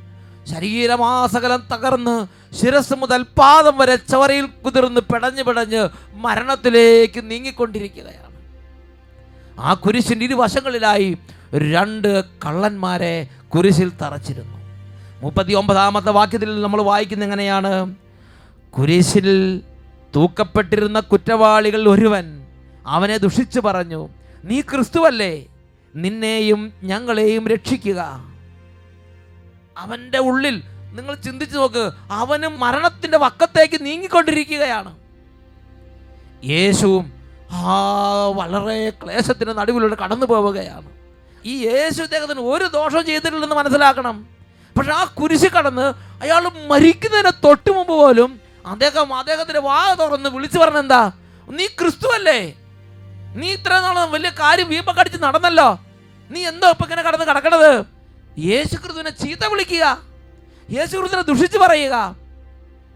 ശരീരമാസകലം 0.51 1.62
തകർന്ന് 1.73 2.27
ശിരസ് 2.57 2.94
മുതൽ 2.94 3.23
പാദം 3.23 3.79
വരെ 3.79 3.97
ചവറയിൽ 3.97 4.47
കുതിർന്ന് 4.64 5.01
പിടഞ്ഞു 5.01 5.42
പിടഞ്ഞ് 5.42 5.88
മരണത്തിലേക്ക് 6.12 7.21
നീങ്ങിക്കൊണ്ടിരിക്കുകയാണ്. 7.31 8.35
ആ 9.59 9.75
കുരിശിന്റെ 9.75 10.25
ഇരുവശങ്ങളിലായി 10.25 11.16
രണ്ട് 11.53 12.25
കള്ളന്മാരെ 12.25 13.29
കുരിശിൽ 13.49 13.90
തറച്ചിരുന്നു. 14.03 14.57
മുപ്പത്തി 15.23 15.53
ഒമ്പതാമത്തെ 15.53 16.11
വാക്യത്തിൽ 16.11 16.61
നമ്മൾ 16.61 16.83
വായിക്കുന്ന 16.83 17.25
എങ്ങനെയാണ്? 17.25 17.94
കുരിശിൽ 18.71 19.29
തൂക്കപ്പെട്ടിരുന്ന 20.16 21.01
കുറ്റവാളികൾ 21.01 21.88
ഒരുവൻ 21.88 22.27
അവനെ 22.87 23.16
ദുഷിച്ചു 23.16 23.61
പറഞ്ഞു 23.61 24.09
നീ 24.44 24.61
ക്രിസ്തുവല്ലേ? 24.61 25.47
നിന്നെയും 26.03 26.73
ഞങ്ങളെയും 26.83 27.49
രക്ഷിക്കുക. 27.49 28.01
അവന്റെ 29.79 30.19
ഉള്ളിൽ 30.19 30.63
നിങ്ങൾ 30.93 31.15
ചിന്തിച്ചു 31.15 31.59
നോക്ക് 31.59 31.91
അവനും 32.11 32.61
മരണത്തിന്റെ 32.61 33.19
വക്കത്തേക്ക് 33.19 33.85
നീങ്ങിക്കൊണ്ടിരിക്കുകയാണ്. 33.85 34.99
യേശുവും 36.45 37.13
ആ 37.51 37.75
വളരെ 38.37 38.91
ക്ലേശത്തിന്റെ 38.91 39.53
നടുവിലൂടെ 39.53 39.95
കടന്നു 39.95 40.27
പോവുകയാണ്. 40.27 40.89
ഈ 41.45 41.67
യേശു 41.67 42.03
ഇദ്ദേഹത്തിന് 42.03 42.41
ഒരു 42.41 42.65
ദോഷം 42.65 43.07
ചെയ്തിട്ടില്ലെന്ന് 43.07 43.57
മനസ്സിലാക്കണം. 43.57 44.29
പക്ഷെ 44.79 44.93
ആ 44.93 45.05
കുരിശ് 45.05 45.47
കടന്ന് 45.47 45.95
അയാൾ 46.23 46.51
മരിക്കുന്നതിന് 46.67 47.33
തൊട്ട് 47.45 47.71
മുമ്പ് 47.71 47.93
പോലും 47.93 48.41
അദ്ദേഹം 48.67 49.15
അദ്ദേഹത്തിന്റെ 49.15 49.61
വാ 49.61 49.95
തുറന്ന് 49.95 50.31
വിളിച്ചു 50.31 50.59
പറഞ്ഞെന്താ? 50.59 51.13
നീ 51.49 51.67
ക്രിസ്തുവല്ലേ? 51.67 52.55
നീ 53.37 53.53
ഇത്ര 53.53 53.81
നാളും 53.81 54.13
വലിയ 54.13 54.31
കാര്യം 54.31 54.69
വീമ്പ 54.69 54.91
കടിച്ച് 54.91 55.23
നടന്നല്ലോ? 55.23 55.79
നീ 56.31 56.47
എന്തോ 56.47 56.71
ഇപ്പൊ 56.71 56.85
ഇങ്ങനെ 56.85 57.03
കടന്ന് 57.03 57.25
കടക്കണത്? 57.25 57.85
യേശു 58.38 58.77
ക്രിസ്തുവിനെ 58.77 59.11
ചീത്ത 59.11 59.47
വിളിക്കുക. 59.47 60.03
യേശു 60.71 60.97
ക്രിസ്തുവിനെ 60.97 61.23
ദുഷിച്ച് 61.23 61.59
പറയുക. 61.59 62.17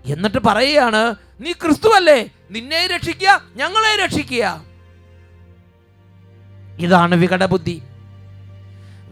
എന്നിട്ട് 0.07 0.39
പറയുകയാണ് 0.39 1.15
നീ 1.41 1.53
ക്രിസ്തുവല്ലേ 1.53 2.29
നിന്നെ 2.51 2.87
രക്ഷിക്കുക 2.87 3.43
ഞങ്ങളെ 3.57 3.97
രക്ഷിക്കുക. 4.05 4.65
ഇതാണ് 6.79 7.15
വികടബുദ്ധി. 7.15 7.83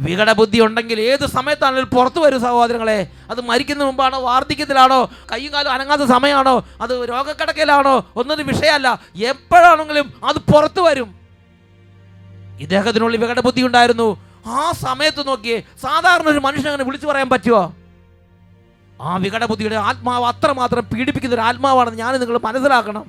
വികടബുദ്ധി 0.00 0.60
ഉണ്ടെങ്കിൽ 0.60 1.00
ഏത് 1.00 1.26
സമയത്താണെങ്കിലും 1.26 1.88
പുറത്തു 1.88 2.20
വരും 2.20 2.40
സഹോദരങ്ങളെ. 2.40 3.10
അത് 3.30 3.40
മരിക്കുന്ന 3.40 3.84
മുമ്പാണോ 3.84 4.20
വാർദ്ധക്യത്തിലാണോ 4.20 5.10
കൈയും 5.32 5.52
കാലും 5.52 5.72
അനങ്ങാത്ത 5.72 6.02
സമയമാണോ 6.02 6.64
അത് 6.80 7.08
രോഗക്കിടക്കയിലാണോ 7.08 8.06
ഒന്നൊരു 8.16 8.42
വിഷയമല്ല. 8.42 9.00
എപ്പോഴാണെങ്കിലും 9.16 10.12
അത് 10.24 10.38
പുറത്തു 10.38 10.80
വരും. 10.80 11.19
ഇദ്ദേഹത്തിനുള്ളിൽ 12.60 13.20
വികടബുദ്ധി 13.24 13.62
ഉണ്ടായിരുന്നു. 13.62 14.08
ആ 14.46 14.72
സമയത്ത് 14.84 15.26
നോക്കിയേ 15.28 15.58
സാധാരണ 15.82 16.26
ഒരു 16.28 16.38
മനുഷ്യൻ 16.38 16.68
അങ്ങനെ 16.68 16.84
വിളിച്ചു 16.88 17.06
പറയാൻ 17.06 17.28
പറ്റുമോ 17.28 17.62
ആ 19.00 19.16
വികട 19.16 19.24
വികടബുദ്ധിയുടെ 19.24 19.76
ആത്മാവ് 19.76 20.24
അത്രമാത്രം 20.24 20.84
പീഡിപ്പിക്കുന്ന 20.84 21.34
ഒരു 21.34 21.40
ആത്മാവാണെന്ന് 21.40 21.98
ഞാൻ 21.98 22.20
നിങ്ങൾ 22.20 22.38
മനസ്സിലാക്കണം. 22.38 23.04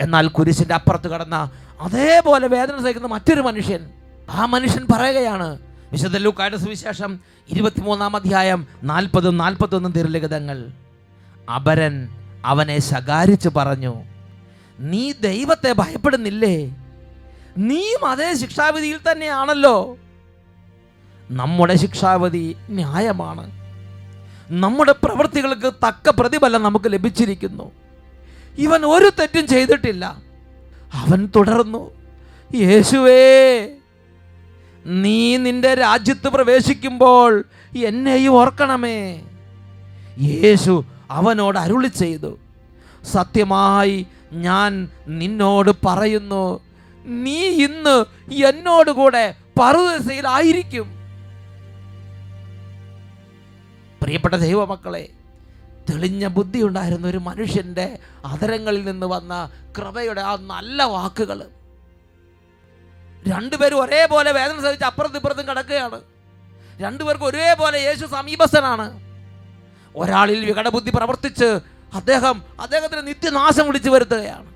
എന്നാൽ 0.00 0.28
കുരിശിന്റെ 0.28 0.74
അപ്പുറത്ത് 0.74 1.08
കടന്ന 1.08 1.50
അതേപോലെ 1.80 2.46
വേദന 2.46 2.76
സഹിക്കുന്ന 2.82 3.06
മറ്റൊരു 3.06 3.40
മനുഷ്യൻ 3.40 3.82
ആ 4.30 4.46
മനുഷ്യൻ 4.46 4.86
പറയുകയാണ് 4.92 5.48
വിശുദ്ധ 5.92 6.16
ലൂക്കായുടെ 6.16 6.56
സുവിശേഷം 6.56 7.20
ഇരുപത്തിമൂന്നാം 7.48 8.16
അധ്യായം 8.16 8.60
നാൽപ്പതും 8.82 9.36
നാൽപ്പത്തൊന്നും 9.36 9.92
തിരുലിഖിതങ്ങൾ 9.92 10.58
അപരൻ 11.56 12.08
അവനെ 12.44 12.78
ശകാരിച്ച് 12.80 13.48
പറഞ്ഞു 13.48 13.94
നീ 14.78 15.12
ദൈവത്തെ 15.12 15.72
ഭയപ്പെടുന്നില്ലേ? 15.72 16.56
നീയും 17.58 18.06
അതേ 18.06 18.34
ശിക്ഷാവിധിയിൽ 18.34 18.98
തന്നെയാണല്ലോ. 19.10 19.98
നമ്മുടെ 21.30 21.76
ശിക്ഷാവിധി 21.76 22.56
ന്യായമാണ്. 22.68 23.62
നമ്മുടെ 24.50 24.94
പ്രവൃത്തികൾക്ക് 25.02 25.72
തക്ക 25.86 26.10
പ്രതിഫലം 26.10 26.62
നമുക്ക് 26.62 26.92
ലഭിച്ചിരിക്കുന്നു. 26.92 27.70
ഇവൻ 28.58 28.84
ഒരു 28.84 29.10
തെറ്റും 29.18 29.46
ചെയ്തിട്ടില്ല. 29.46 30.16
അവൻ 30.94 31.28
തുടർന്നു 31.36 31.90
യേശുവേ 32.54 33.68
നീ 34.86 35.36
നിന്റെ 35.36 35.74
രാജ്യത്ത് 35.74 36.28
പ്രവേശിക്കുമ്പോൾ 36.28 37.44
എന്നെയും 37.84 38.32
ഓർക്കണമേ. 38.32 39.22
യേശു 40.18 40.84
അവനോട് 41.10 41.58
അരുളി 41.58 41.88
ചെയ്തു 41.88 42.38
സത്യമായി 43.12 44.06
ഞാൻ 44.32 44.88
നിന്നോട് 45.08 45.70
പറയുന്നു 45.86 46.60
നീ 47.04 47.48
ഇന്ന് 47.48 48.04
എന്നോട് 48.32 48.90
കൂടെ 48.90 49.34
പറുദശയിലായിരിക്കും 49.60 50.98
പ്രിയപ്പെട്ട 54.02 54.34
ദൈവമക്കളെ 54.34 55.10
തെളിഞ്ഞ 55.90 56.26
ബുദ്ധി 56.26 56.62
ഉണ്ടായിരുന്ന 56.62 57.06
ഒരു 57.06 57.18
മനുഷ്യന്റെ 57.18 57.98
അതരങ്ങളിൽ 58.24 58.84
നിന്ന് 58.84 59.06
വന്ന 59.06 59.50
കൃപയുടെ 59.78 60.20
ആ 60.20 60.36
നല്ല 60.40 60.82
വാക്കുകൾ. 60.82 61.50
രണ്ടുപേരും 63.28 63.82
ഒരേപോലെ 63.82 64.32
വേദന 64.32 64.60
സഹിച്ച് 64.60 64.84
അപ്പുറത്തും 64.84 65.16
ഇപ്പുറത്തും 65.16 65.48
കിടക്കുകയാണ്. 65.48 66.00
രണ്ടുപേർക്കും 66.78 67.26
ഒരേപോലെ 67.26 67.78
യേശു 67.78 68.06
സമീപസ്ഥനാണ്. 68.06 69.00
ഒരാളിൽ 69.96 70.44
വികടബുദ്ധി 70.44 70.90
പ്രവർത്തിച്ച് 70.90 71.60
അദ്ദേഹം 71.94 72.42
അദ്ദേഹത്തിന് 72.60 73.08
നിത്യനാശം 73.08 73.66
വിളിച്ചു 73.66 73.90
വരുത്തുകയാണ്. 73.90 74.51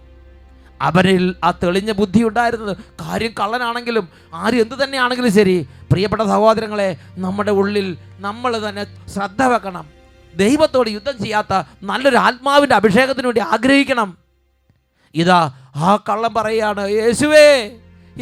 അവരിൽ 0.82 1.34
ആ 1.44 1.50
തെളിഞ്ഞ 1.50 1.92
ബുദ്ധി 1.92 2.22
ഉണ്ടായിരുന്നത്. 2.22 2.76
കാര്യം 2.76 3.32
കള്ളനാണെങ്കിലും 3.40 4.08
ആര് 4.34 4.54
എന്ത് 4.54 4.84
തന്നെയാണെങ്കിലും 4.84 5.32
ശരി. 5.32 5.68
പ്രിയപ്പെട്ട 5.90 6.22
സഹോദരങ്ങളെ 6.22 6.96
നമ്മുടെ 7.16 7.50
ഉള്ളിൽ 7.50 7.96
നമ്മൾ 8.18 8.68
തന്നെ 8.68 9.08
ശ്രദ്ധ 9.08 9.42
വെക്കണം. 9.42 9.86
ദൈവത്തോട് 10.34 10.90
യുദ്ധം 10.90 11.18
ചെയ്യാത്ത 11.18 11.62
നല്ലൊരു 11.82 12.16
ആത്മാവിന്റെ 12.16 12.74
അഭിഷേകത്തിന് 12.74 13.26
വേണ്ടി 13.26 13.40
ആഗ്രഹിക്കണം. 13.40 14.18
ഇതാ 15.14 15.52
ആ 15.76 15.96
കള്ളം 15.96 16.34
പറയുകയാണ് 16.34 16.88
യേശുവേ 16.88 17.70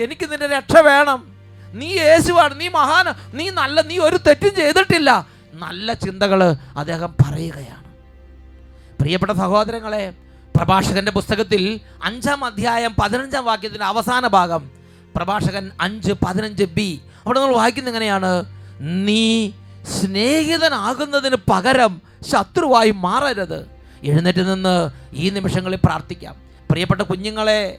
എനിക്ക് 0.03 0.33
നിന്റെ 0.33 0.47
രക്ഷ 0.47 0.77
വേണം. 0.77 1.27
നീ 1.73 1.87
യേശുവാണ് 1.87 2.61
നീ 2.61 2.69
മഹാന 2.69 3.15
നീ 3.35 3.51
നല്ല 3.51 3.81
നീ 3.81 3.99
ഒരു 3.99 4.17
തെറ്റും 4.17 4.55
ചെയ്തിട്ടില്ല. 4.55 5.27
നല്ല 5.55 5.93
ചിന്തകൾ 5.93 6.55
അദ്ദേഹം 6.77 7.15
പറയുകയാണ്. 7.23 7.85
പ്രിയപ്പെട്ട 9.01 9.33
സഹോദരങ്ങളെ 9.33 10.13
പ്രഭാഷകന്റെ 10.57 11.13
പുസ്തകത്തിൽ 11.13 11.81
അഞ്ചാം 12.05 12.45
അധ്യായം 12.45 12.95
പതിനഞ്ചാം 13.03 13.45
വാക്യത്തിന്റെ 13.45 13.85
അവസാന 13.85 14.27
ഭാഗം. 14.27 14.71
പ്രഭാഷകൻ 15.17 15.71
അഞ്ച് 15.81 16.13
പതിനഞ്ച് 16.13 16.65
ബി. 16.65 17.01
അവിടെ 17.25 17.41
നമ്മൾ 17.41 17.57
വായിക്കുന്ന 17.57 17.89
എങ്ങനെയാണ്? 17.89 18.45
നീ 18.81 19.51
സ്നേഹിതനാകുന്നതിന് 19.83 21.37
പകരം 21.51 22.03
ശത്രുവായി 22.33 22.91
മാറരുത്. 22.91 23.67
എഴുന്നേറ്റ് 24.03 24.55
നിന്ന് 24.55 24.91
ഈ 25.13 25.31
നിമിഷങ്ങളിൽ 25.31 25.79
പ്രാർത്ഥിക്കാം. 25.85 26.37
പ്രിയപ്പെട്ട 26.71 27.01
കുഞ്ഞുങ്ങളെ 27.01 27.79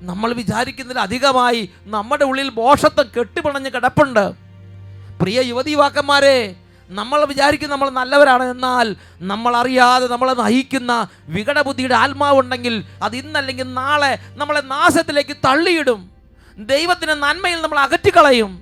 നമ്മൾ 0.00 0.32
വിചാരിക്കുന്നതിൽ 0.32 1.00
അധികമായി 1.00 1.70
നമ്മുടെ 1.84 2.24
ഉള്ളിൽ 2.24 2.48
മോഷത്വം 2.48 3.06
കെട്ടിപ്പിണഞ്ഞ് 3.18 3.70
കിടപ്പുണ്ട്. 3.70 4.32
പ്രിയ 5.22 5.40
യുവതി 5.40 5.70
യുവാക്കന്മാരെ 5.70 6.56
നമ്മൾ 6.98 7.24
വിചാരിക്കും 7.24 7.70
നമ്മൾ 7.70 7.90
നല്ലവരാണ് 7.90 8.44
എന്നാൽ 8.44 8.96
നമ്മൾ 9.20 9.56
അറിയാതെ 9.56 10.06
നമ്മളെ 10.06 10.34
നയിക്കുന്ന 10.42 11.08
വികടബുദ്ധിയുടെ 11.28 11.94
ആത്മാവുണ്ടെങ്കിൽ 11.94 12.84
അത് 13.02 13.16
ഇന്നല്ലെങ്കിൽ 13.16 13.72
നാളെ 13.72 14.18
നമ്മളെ 14.34 14.60
നാശത്തിലേക്ക് 14.60 15.36
തള്ളിയിടും. 15.46 16.10
ദൈവത്തിന്റെ 16.58 17.14
നന്മയിൽ 17.14 17.62
നമ്മൾ 17.62 17.78
അകറ്റിക്കളയും. 17.78 18.52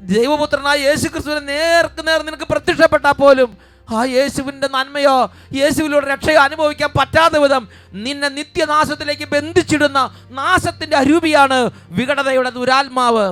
ദൈവപുത്രനായ 0.00 0.78
യേശു 0.78 1.08
ക്രിസ്തുവിനെ 1.08 1.40
നേർക്ക് 1.40 2.06
നേർ 2.08 2.22
നിനക്ക് 2.22 2.44
പ്രത്യക്ഷപ്പെട്ടാൽ 2.44 3.12
പോലും 3.12 3.58
ആ 3.88 4.04
യേശുവിന്റെ 4.04 4.68
നന്മയോ 4.68 5.30
യേശുവിലൂടെ 5.52 6.06
രക്ഷയോ 6.06 6.40
അനുഭവിക്കാൻ 6.40 6.90
പറ്റാത്ത 6.98 7.36
വിധം 7.36 7.68
നിന്നെ 7.92 8.28
നിത്യനാശത്തിലേക്ക് 8.28 9.26
ബന്ധിച്ചിടുന്ന 9.28 10.10
നാശത്തിന്റെ 10.30 10.96
അരൂപിയാണ് 10.96 11.58
വികടതയുടെ 11.90 12.50
ദുരാത്മാവ്. 12.50 13.26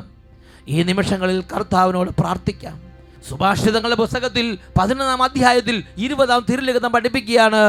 ഈ 0.69 0.83
നിമിഷങ്ങളിൽ 0.83 1.45
കർത്താവിനോട് 1.53 2.11
പ്രാർത്ഥിക്കാം. 2.11 2.88
സുഭാഷിതങ്ങളുടെ 3.29 3.99
പുസ്തകത്തിൽ 4.03 4.47
പതിനൊന്നാം 4.79 5.23
അധ്യായത്തിൽ 5.23 5.77
ഇരുപതാം 6.07 6.43
തിരുലിഖിതം 6.51 6.93
പഠിപ്പിക്കുകയാണ്. 6.93 7.62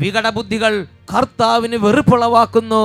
വികടബുദ്ധികൾ 0.00 0.72
കർത്താവിന് 1.12 1.78
വെറുപ്പുളവാക്കുന്നു 1.84 2.84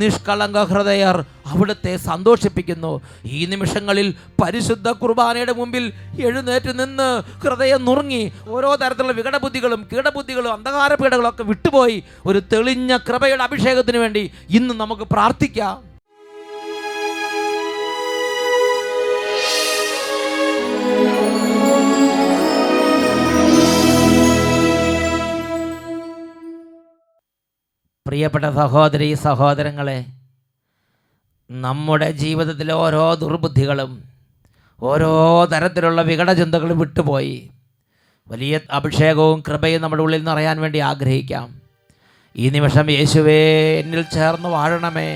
നിഷ്കളങ്ക 0.00 0.58
ഹൃദയർ 0.70 1.16
അവിടുത്തെ 1.50 1.92
സന്തോഷിപ്പിക്കുന്നു. 2.06 2.92
ഈ 3.36 3.40
നിമിഷങ്ങളിൽ 3.52 4.08
പരിശുദ്ധ 4.42 4.88
കുർബാനയുടെ 5.02 5.52
മുമ്പിൽ 5.52 5.84
എഴുന്നേറ്റ് 6.26 6.72
നിന്ന് 6.80 7.08
ഹൃദയം 7.44 7.84
നുറുങ്ങി 7.84 8.22
ഓരോ 8.48 8.70
തരത്തിലുള്ള 8.82 9.14
വികടബുദ്ധികളും 9.18 9.82
കീടബുദ്ധികളും 9.92 10.52
അന്ധകാര 10.52 10.94
പീഡകളും 10.94 11.28
ഒക്കെ 11.28 11.44
വിട്ടുപോയി. 11.50 11.98
ഒരു 12.26 12.42
തെളിഞ്ഞ 12.52 12.96
കൃപയുടെ 13.08 13.44
അഭിഷേകത്തിന് 13.48 13.98
വേണ്ടി 14.04 14.24
ഇന്ന് 14.50 14.74
നമുക്ക് 14.74 15.02
പ്രാർത്ഥിക്കാം. 15.14 15.95
പ്രിയപ്പെട്ട 28.06 28.44
സഹോദരി 28.44 29.14
സഹോദരങ്ങളെ 29.14 30.04
നമ്മുടെ 31.50 32.10
ജീവിതത്തിലെ 32.10 32.74
ഓരോ 32.74 33.14
ദുർബുദ്ധികളും 33.14 34.04
ഓരോ 34.82 35.44
തരത്തിലുള്ള 35.44 36.02
വികടചിന്തകളും 36.02 36.78
വിട്ടുപോയി. 36.78 37.50
വലിയ 38.28 38.60
അഭിഷേകവും 38.70 39.42
കൃപയും 39.48 39.82
നമ്മുടെ 39.82 40.02
ഉള്ളിൽ 40.02 40.24
നിറയാൻ 40.24 40.60
വേണ്ടി 40.60 40.78
ആഗ്രഹിക്കാം. 40.78 41.60
ഈ 42.36 42.48
നിമിഷം 42.48 42.90
യേശുവേ 42.90 43.40
എന്നിൽ 43.80 44.02
ചേർന്ന് 44.02 44.48
വാഴണമേ. 44.48 45.10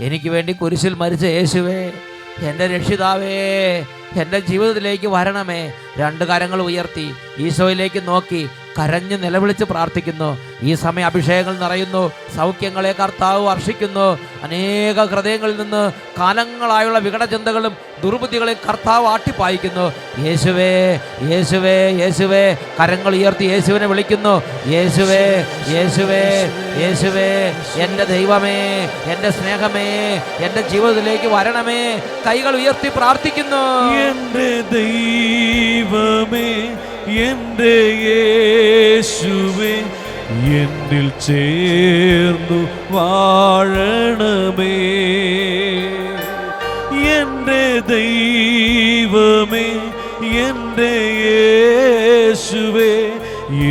എനിക്ക് 0.00 0.28
വേണ്ടി 0.28 0.52
കുരിശിൽ 0.52 0.94
മരിച്ച 0.94 1.24
യേശുവേ 1.24 1.92
എന്റെ 2.38 2.66
രക്ഷിതാവേ 2.66 3.38
എന്റെ 4.22 4.40
ജീവിതത്തിലേക്ക് 4.40 5.06
വരണമേ. 5.06 5.72
രണ്ട് 5.98 6.24
കാര്യങ്ങൾ 6.24 6.62
ഉയർത്തി 6.62 7.12
ഈശോയിലേക്ക് 7.38 8.08
നോക്കി 8.08 8.48
കരഞ്ഞ് 8.78 9.22
നിലവിളിച്ച് 9.22 9.64
പ്രാർത്ഥിക്കുന്നു. 9.64 10.38
ഈ 10.62 10.74
സമയം 10.74 11.06
അഭിഷേകങ്ങൾ 11.06 11.58
നിറയുന്നു. 11.58 12.12
സൗഖ്യങ്ങളെ 12.36 12.92
കർത്താവ് 12.92 13.46
വർഷിക്കുന്നു. 13.46 14.18
അനേക 14.42 15.04
ഹൃദയങ്ങളിൽ 15.04 15.56
നിന്ന് 15.62 15.92
കാലങ്ങളായുള്ള 16.18 16.98
വികടചിന്തകളും 16.98 17.76
ദുർബുദ്ധികളെ 18.04 18.52
കർത്താവ് 18.68 19.06
ആട്ടിപ്പായിക്കുന്നു. 19.06 19.92
യേശുവേ 20.18 21.00
യേശുവേ 21.22 21.76
യേശുവേ 22.02 22.56
കരങ്ങൾ 22.80 23.14
ഉയർത്തി 23.14 23.44
യേശുവിനെ 23.44 23.86
വിളിക്കുന്നു. 23.86 24.42
യേശുവേ 24.66 25.24
യേശുവേ 25.68 26.24
യേശുവേ 26.82 27.30
എന്റെ 27.84 28.04
ദൈവമേ 28.04 28.58
എന്റെ 29.12 29.30
സ്നേഹമേ 29.30 29.88
എന്റെ 30.38 30.60
ജീവിതത്തിലേക്ക് 30.68 31.28
വരണമേ. 31.34 31.82
കൈകൾ 32.26 32.56
ഉയർത്തി 32.56 32.88
പ്രാർത്ഥിക്കുന്നു. 32.88 33.64
എന്റെ 34.08 34.50
ദൈവമേ 34.60 36.50
എന്റെ 37.24 37.74
യേശുവേ 38.06 39.74
എന്നിൽ 40.58 41.08
ചേർന്നു 41.26 42.60
വാഴണമേ 42.94 44.74
എന്റെ 47.14 47.62
ദൈവമേ 47.92 49.66
എന്റെ 50.44 50.92
യേശുവേ 51.24 52.92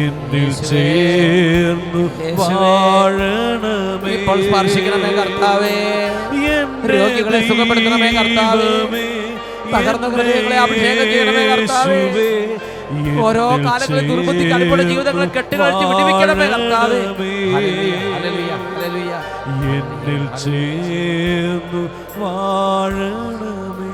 എന്നിൽ 0.02 0.52
ചേർന്നു 0.70 2.04
വാഴണമേ 2.42 4.14
സ്പർശിക്കണമേ 4.46 5.12
കർത്താവേ 5.20 5.76
രോഗികളെ 6.92 7.40
സുഖപ്പെടുത്തണമേ 7.50 8.08
കർത്താവേ. 8.16 9.04
തകർന്ന 9.74 10.06
ഹൃദയങ്ങളെ 10.14 10.58
അഭിഷേകം 10.64 11.06
ചെയ്യണമേ 11.12 11.44
കർത്താവേ. 11.52 12.28
ഓരോ 13.24 13.46
കാലങ്ങളിൽ 13.66 14.06
ദുർബുദ്ധി 14.10 14.46
കളിപ്പുള്ള 14.52 14.84
ജീവിതങ്ങളെ 14.84 15.28
കെട്ടുകളിച്ച് 15.30 15.86
വിടിവിക്കണമേ 15.90 16.48
കർത്താവേ. 16.54 17.02
എന്നിൽ 19.76 20.24
ചേർന്നു 20.44 21.82
വാഴണമേ. 22.22 23.92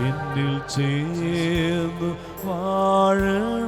എന്നിൽ 0.00 0.52
ചേർന്നു 0.74 2.10
വാഴണം 2.46 3.63